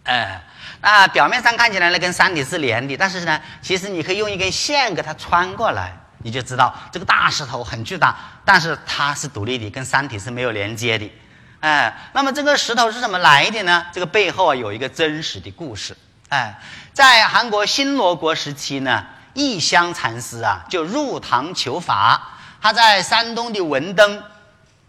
[0.03, 0.43] 哎，
[0.81, 11.13] 那表面上看起来呢跟山体是连的，但是呢，其实你可以用一根线给它穿过来，你就知道这个大石头很巨大，但是它是独立的，跟山体是没有连接的。
[11.61, 13.87] 哎，那么这个石头是怎么来的呢？
[13.93, 15.97] 这个背后啊有一个真实的故事。
[16.29, 16.59] 哎，
[16.93, 19.05] 在韩国新罗国时期呢，
[19.35, 22.31] 义香禅师啊就入唐求法。
[22.61, 24.23] 他在山东的文登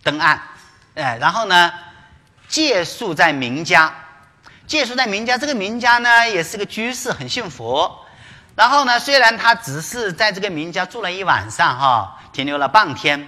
[0.03, 0.39] 登岸，
[0.95, 1.71] 哎，然后呢
[2.47, 3.93] 借宿在名家，
[4.67, 5.37] 借宿在名家。
[5.37, 8.02] 这个名家呢也是个居士，很信佛。
[8.55, 13.27] 然后呢，虽然他只是在这个名家住了一晚上，哈，停留了半天，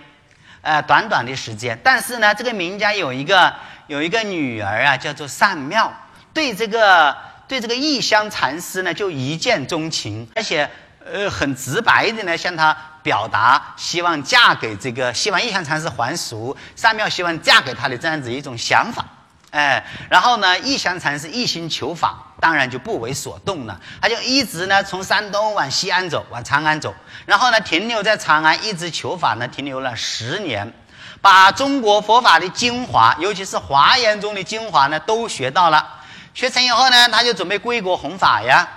[0.62, 3.54] 呃，短短的时间，但是呢，这个名家有一个
[3.88, 5.94] 有一个女儿啊，叫做善妙，
[6.34, 7.16] 对这个。
[7.48, 10.68] 对这个异香禅师呢，就一见钟情，而且
[11.06, 19.06] 呃很直白的呢向他表达希望嫁给这个，希望异香禅师还俗，善妙希望嫁给他的这样子一种想法，
[19.56, 26.94] 哎，然后呢异香禅师一心求法，当然就不为所动了，他就一直呢从山东往西安走，往长安走，
[27.26, 30.74] 然后呢停留在长安，一直求法呢停留了十年，
[31.22, 35.88] 把中国佛法的精华，尤其是华严中的精华呢都学到了。
[36.34, 38.68] 学成以后呢，他就准备归国弘法呀，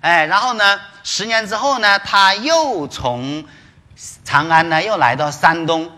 [0.00, 3.44] 哎，然后呢，十年之后呢，他又从
[4.24, 5.92] 长安呢，又来到山东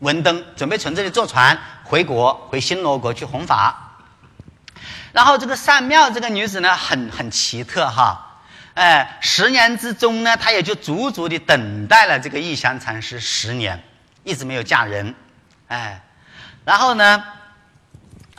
[0.00, 1.56] 文登，准备从这里坐船
[1.90, 3.96] 回国，回新罗国去弘法。
[5.10, 8.38] 然后这个善妙这个女子呢，很很奇特哈，
[8.74, 13.82] 哎，十年之中呢，她也就足足的等待了这个义香禅师十年，
[14.22, 15.16] 一直没有嫁人，
[15.66, 16.00] 哎，
[16.64, 17.24] 然后呢。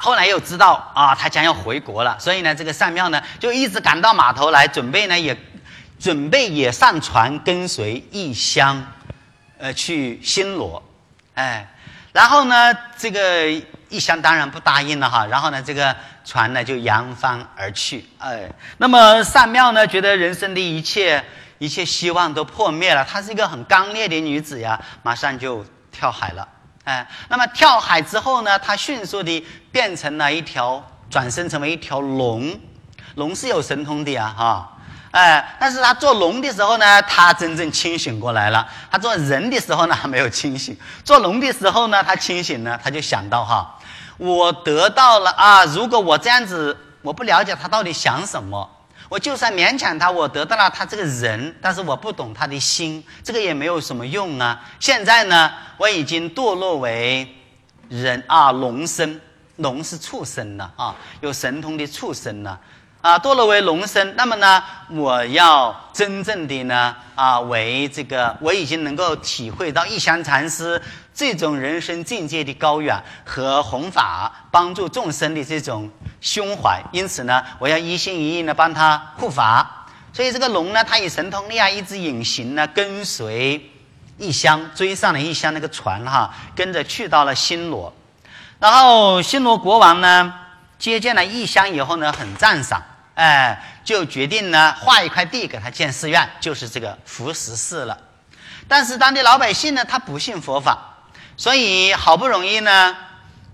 [0.04, 5.38] 后来又知道啊，他将要回国了，所以呢，这个善妙呢就一直赶到码头来，准备呢也
[6.00, 8.84] 准备也上船跟随异乡，
[9.60, 10.82] 呃，去新罗，
[11.36, 11.72] 哎，
[12.12, 13.50] 然后呢，这个
[13.90, 21.24] 异乡当然不答应了哈，然后呢，这个船呢就扬帆而去，哎，那么善妙呢觉得人生的一切
[21.58, 26.48] 一切希望都破灭了，她是一个很刚烈的女子呀，马上就跳海了。
[26.84, 28.58] 哎，那么跳海之后呢？
[28.58, 32.60] 她迅速的变成了一条，转身成为一条龙。
[33.16, 34.78] 龙是有神通的呀，哈。
[35.12, 38.66] 哎，但是他做龙的时候呢，他真正清醒过来了。
[38.90, 40.78] 他做人的时候呢，还没有清醒。
[41.04, 43.78] 做龙的时候呢，他清醒了，他就想到哈，
[44.16, 48.70] 我得到了啊，如果我这样子，我不了解他到底想什么，
[49.10, 54.62] 我就算勉强他，我得到了他这个人，但是我不懂他的心，这个也没有什么用啊。
[54.80, 57.28] 现在呢，我已经堕落为
[57.90, 59.20] 人啊，龙身，
[59.58, 62.58] 龙是畜生了啊，有神通的畜生了。
[63.02, 70.80] 啊，堕落为龙身，那么呢，我要真正的呢，啊，为这个我已经能够体会到一香禅师
[71.12, 75.90] 这种人生境界的高远和弘法帮助众生的这种
[76.22, 79.88] 胸怀，因此呢，我要一心一意的帮他护法。
[80.14, 83.68] 所以这个龙呢，它以神通力啊，一直隐形呢，跟随
[84.20, 87.92] 一香，追上了一香那个船哈，跟着去到了新罗。
[88.60, 90.32] 然后新罗国王呢，
[90.78, 92.80] 接见了异香以后呢，很赞赏。
[93.14, 97.98] 哎，就决定呢，划一块地给他建寺院，就是这个福石寺了。
[98.68, 100.80] 但是当地老百姓呢，他不信佛法，
[101.36, 102.96] 所以好不容易呢，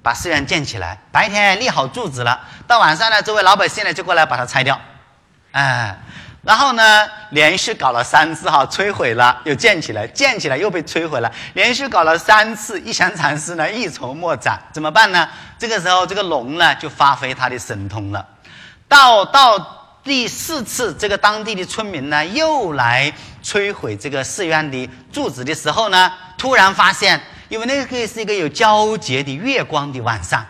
[0.03, 4.79] 把寺院建起来，白天立好柱子了，到晚上呢，这位老百姓呢就过来把它拆掉。
[5.53, 5.97] 哎，
[6.43, 15.27] 然后呢，连续搞了三次哈，摧毁了又建起来，建起来又被摧毁了，连续搞了三次，一香禅师呢一筹莫展，怎么办呢？
[15.57, 18.23] 这个时候，这个龙呢就发挥他的神通了。
[18.87, 23.11] 到到第四次，这个当地的村民呢又来
[23.43, 30.45] 摧毁这个寺院的柱子的时候呢，突然发现，因为那个是一个有皎洁的月光的晚上，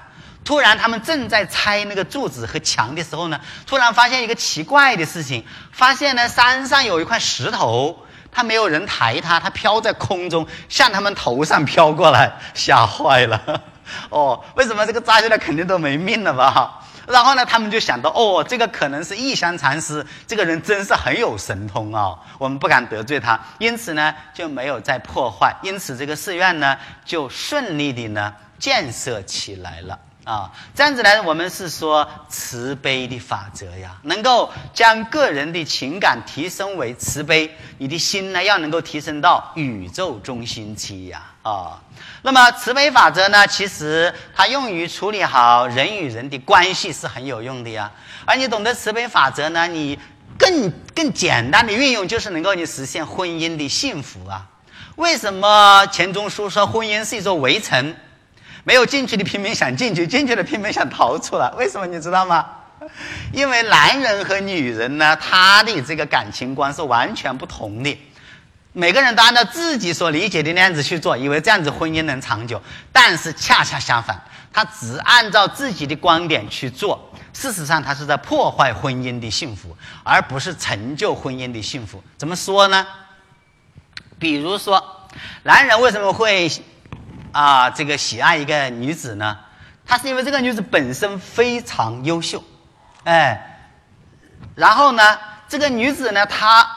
[0.45, 13.61] 突然他们正在拆那个柱子和墙的时候呢，突然发现一个奇怪的事情，发现呢山上有一块石头，它没有人抬它，它飘在空中，向他们头上飘过来，吓坏了。
[14.09, 16.83] 哦，为什么这个扎下来肯定都没命了吧？
[17.07, 29.97] 然后呢，他们就想到，哦，这个可能是异香禅师，这个人真是很有神通哦，我们不敢得罪他，因此呢，就没有再破坏，因此这个寺院呢，就顺利的呢建设起来了。
[30.27, 41.81] 啊，这样子呢，我们是说慈悲的法则呀，能够将个人的情感提升为慈悲，你的心呢要能够提升到宇宙中心期呀，啊，
[42.23, 47.89] 那么慈悲法则呢，其实它用于处理好人与人的关系是很有用的呀，
[48.25, 49.97] 而你懂得慈悲法则呢，你
[50.37, 54.45] 更更简单的运用就是能够你实现婚姻的幸福啊。
[54.97, 57.95] 为什么钱钟书说婚姻是一座围城？
[58.67, 61.49] 没有进去的拼命想进去，进去的拼命想逃出来。
[61.51, 62.45] 为什么你知道吗？
[63.31, 67.97] 因为男人和女人呢，他的这个感情观是完全不同的。
[68.73, 72.61] 每个人都按照自己所理解的那样子去做，以为这样子婚姻能长久。
[72.91, 74.21] 但是恰恰相反，
[74.51, 79.73] 他只按照自己的观点去做，事实上他是在破坏婚姻的幸福，
[80.03, 82.03] 而不是成就婚姻的幸福。
[82.17, 82.85] 怎么说呢？
[84.19, 85.07] 比如说，
[85.43, 86.51] 男人为什么会？
[87.37, 89.37] 啊，这个喜爱一个女子呢，
[89.85, 92.43] 他是因为这个女子本身非常优秀，
[93.03, 93.59] 哎，
[94.55, 96.67] 然后呢，这个女子呢，她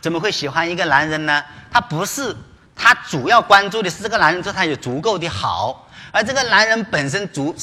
[0.00, 1.44] 怎么会喜欢一个男人呢？
[1.70, 2.34] 她不是，
[2.74, 7.54] 她主要关注的是这个男人对她有足够的好，而这个男人本身足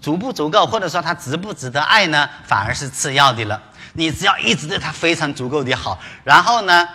[0.00, 3.60] 足不足够，或者说他值不值得爱呢，反而是次要的了。
[3.94, 6.88] 你只要一直对他非常足够的好，然后呢，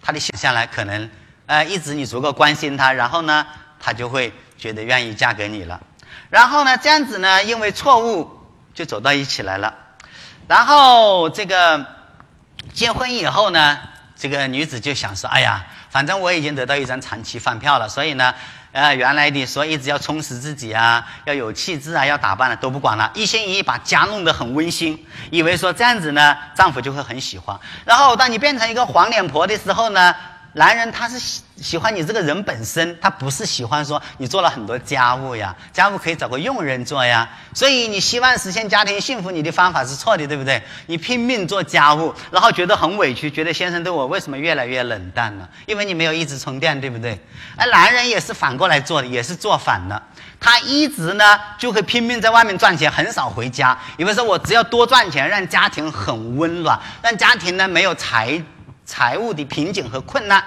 [0.00, 1.10] 他的想下来可能，
[1.44, 3.46] 呃，一直你足够关心他，然后呢。
[3.84, 5.78] 他就会觉得愿意嫁给你了，
[6.30, 8.30] 然后呢，这样子呢，因为错误
[8.72, 9.74] 就走到一起来了，
[10.48, 11.84] 然后这个
[12.72, 13.78] 结婚以后呢，
[14.16, 18.34] 这个女子就想说，哎呀，反正我已经得到一张长期饭票了，所以呢，
[18.72, 30.14] 呃，原来的说一直要充实自己啊，要有气质啊，要打扮了都不管了，一心一意把家弄得很温馨，以为说这样子呢，丈夫就会很喜欢，然后当你变成一个黄脸婆的时候呢？
[30.54, 37.28] 男人他是喜喜欢你这个人本身，他不是喜欢说你做了很多家务呀，家务可以找个佣人做呀。
[37.52, 40.62] 所以你希望实现家庭幸福，你的方法是错的，对不对？
[40.86, 45.48] 你拼命做家务，然后觉得很委屈，觉得先生对我为什么越来越冷淡了？
[45.66, 47.18] 因为你没有一直充电，对不对？
[47.56, 50.00] 而男人也是反过来做的，也是做反了。
[50.40, 53.76] 他一直呢就会拼命在外面赚钱，很少回家。
[53.96, 58.42] 因为说我只要多赚钱，让家庭很温暖，让家庭呢没有财。
[58.84, 60.44] 财务的瓶颈和困难，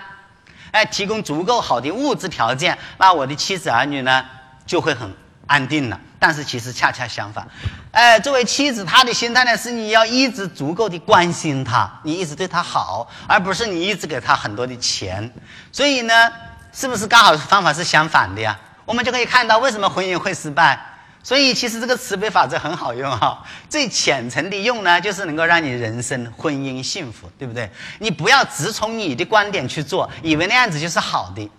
[0.71, 4.23] 哎，提供足够好的物质条件，那我的妻子儿女呢
[4.65, 5.11] 就会很
[5.47, 5.99] 安定了。
[6.19, 7.47] 但是其实恰恰相反，
[7.91, 15.31] 哎，作为妻子，她的心态呢是你要一直足够的关心她，你一直对她好，而不是你一直给她很多的钱。
[15.71, 16.31] 所以呢，
[16.73, 18.57] 是不是刚好方法是相反的呀？
[18.83, 20.79] 我们就可以看到为什么婚姻会失败。
[21.27, 23.43] 所以，其实这个慈悲法则很好用哈。
[23.67, 27.69] 最浅层的用呢，就是能够让你人生婚姻幸福，对不对？
[27.99, 31.51] 你不要只从你的观点去做，以为那样子就是好的。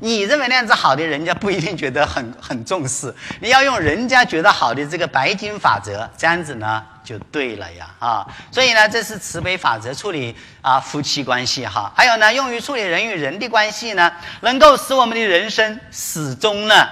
[0.00, 3.12] 你认为那样子好的，人家不一定觉得很 很重视。
[3.40, 8.24] 你要用人家觉得好的这个白金法则，这样子呢就对了呀啊！
[8.52, 11.92] 所以呢，这是慈悲法则处理啊夫妻关系哈。
[11.96, 14.12] 还有呢，用于处理人与人的关系呢，
[14.42, 16.86] 能够使我们的人生始终呢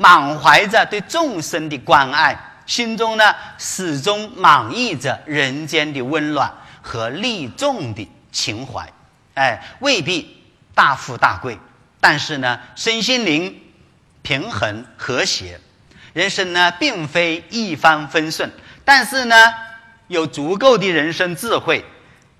[0.00, 6.50] 满怀着对众生的关爱，心中呢始终满溢着人间的温暖
[6.80, 8.90] 和利众的情怀。
[9.34, 10.42] 哎，未必
[10.74, 11.58] 大富大贵。
[12.00, 13.60] 但是呢，身心灵
[14.22, 15.60] 平衡和谐，
[16.14, 18.50] 人生呢并非一帆风顺，
[18.86, 19.36] 但是呢
[20.08, 21.84] 有足够的人生智慧，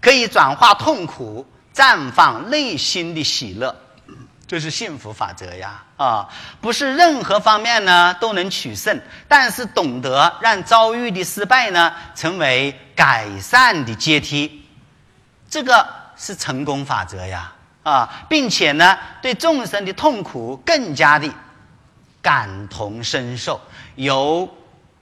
[0.01, 3.77] 可以转化痛苦，绽放内心的喜乐，
[4.51, 5.81] 这是幸福法则呀！
[5.97, 6.29] 啊，
[6.61, 14.67] 不是任何方面呢都能取胜，但是懂得让遭遇的失败呢成为改善的阶梯，
[15.49, 15.87] 这个
[16.17, 17.53] 是成功法则呀！
[17.85, 21.33] 啊，并且呢，对众生的痛苦更加的
[22.21, 23.61] 感同身受，
[23.95, 24.53] 由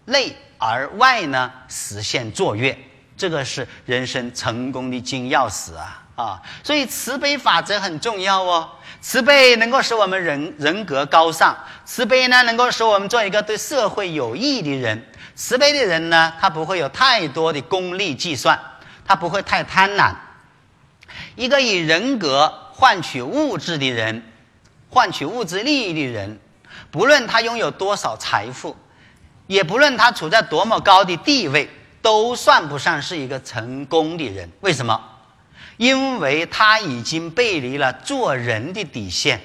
[0.04, 2.78] 内而外呢实现卓越，
[3.16, 6.42] 这个是人生成功的金钥匙啊啊！
[6.62, 8.68] 所以慈悲法则很重要哦，
[9.00, 15.04] 慈悲能够使我们人人格高尚，慈悲呢能够使我们做一个对社会有益的人。
[15.34, 18.58] 慈悲的人呢，他不会有太多的功利计算，
[19.04, 20.12] 他不会太贪婪，
[21.36, 22.64] 一个以人格。
[22.80, 24.22] 换取物质的人，
[24.88, 26.38] 换取物质利益的人，
[26.92, 28.76] 不论他拥有多少财富，
[29.48, 31.68] 也不论他处在多么高的地位，
[32.00, 34.48] 都算不上是一个成功的人。
[34.60, 35.17] 为什么？
[35.78, 39.40] 因为他已经背离了做人的底线。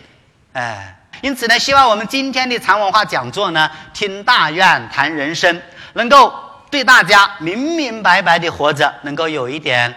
[0.51, 5.61] 哎，因此呢，希望我们今天的禅文化讲座呢，听大愿谈人生，
[5.93, 6.34] 能够
[6.69, 9.95] 对大家明明白白的活着，能够有一点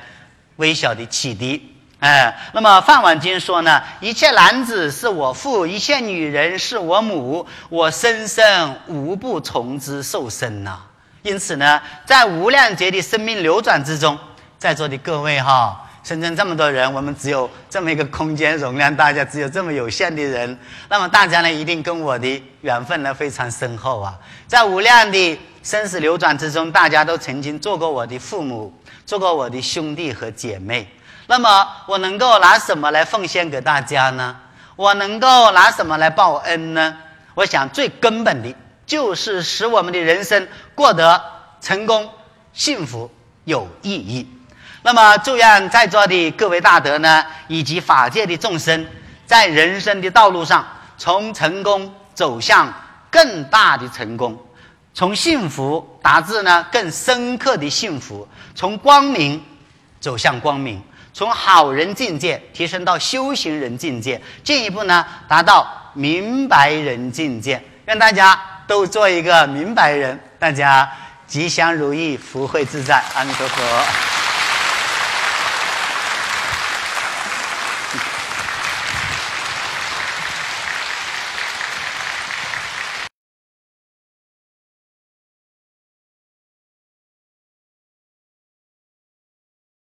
[0.57, 1.73] 微小的启迪。
[1.99, 10.79] 哎，那么《范婉君》说呢，一切男子是我父，一切女人是我母，我生生无不从之受生呐。
[11.23, 14.19] 因此呢，在无量劫的生命流转之中，
[14.59, 20.57] 在座的各位哈，深圳这么多人，我们只有这么一个空间容量，大家只有这么有限的人，
[20.89, 24.17] 那么大家呢，一定跟我的缘分呢非常深厚啊。
[24.47, 28.73] 在无量的生死流转之中，大家都曾经做过我的父母，
[29.05, 30.89] 做过我的兄弟和姐妹。
[31.27, 34.37] 那么我能够拿什么来奉献给大家呢？
[34.77, 36.97] 我能够拿什么来报恩呢？
[37.35, 38.55] 我想最根本的
[38.87, 41.21] 就是使我们的人生过得
[41.61, 42.09] 成功、
[42.53, 43.11] 幸福、
[43.43, 44.29] 有意义。
[44.87, 48.87] 那么祝愿在座的各位大德呢，以及法界的众生，
[49.27, 50.65] 在人生的道路上，
[50.97, 52.73] 从成功走向
[53.11, 54.39] 更大的成功，
[54.95, 59.45] 从幸福达至呢更深刻的幸福，从光明
[59.99, 60.81] 走向光明。
[61.13, 67.61] 从好人境界提升到修行人境界，进一步呢达到明白人境界。
[67.87, 70.89] 愿大家都做一个明白人，大家
[71.27, 74.16] 吉祥如意，福慧自在，阿弥陀佛。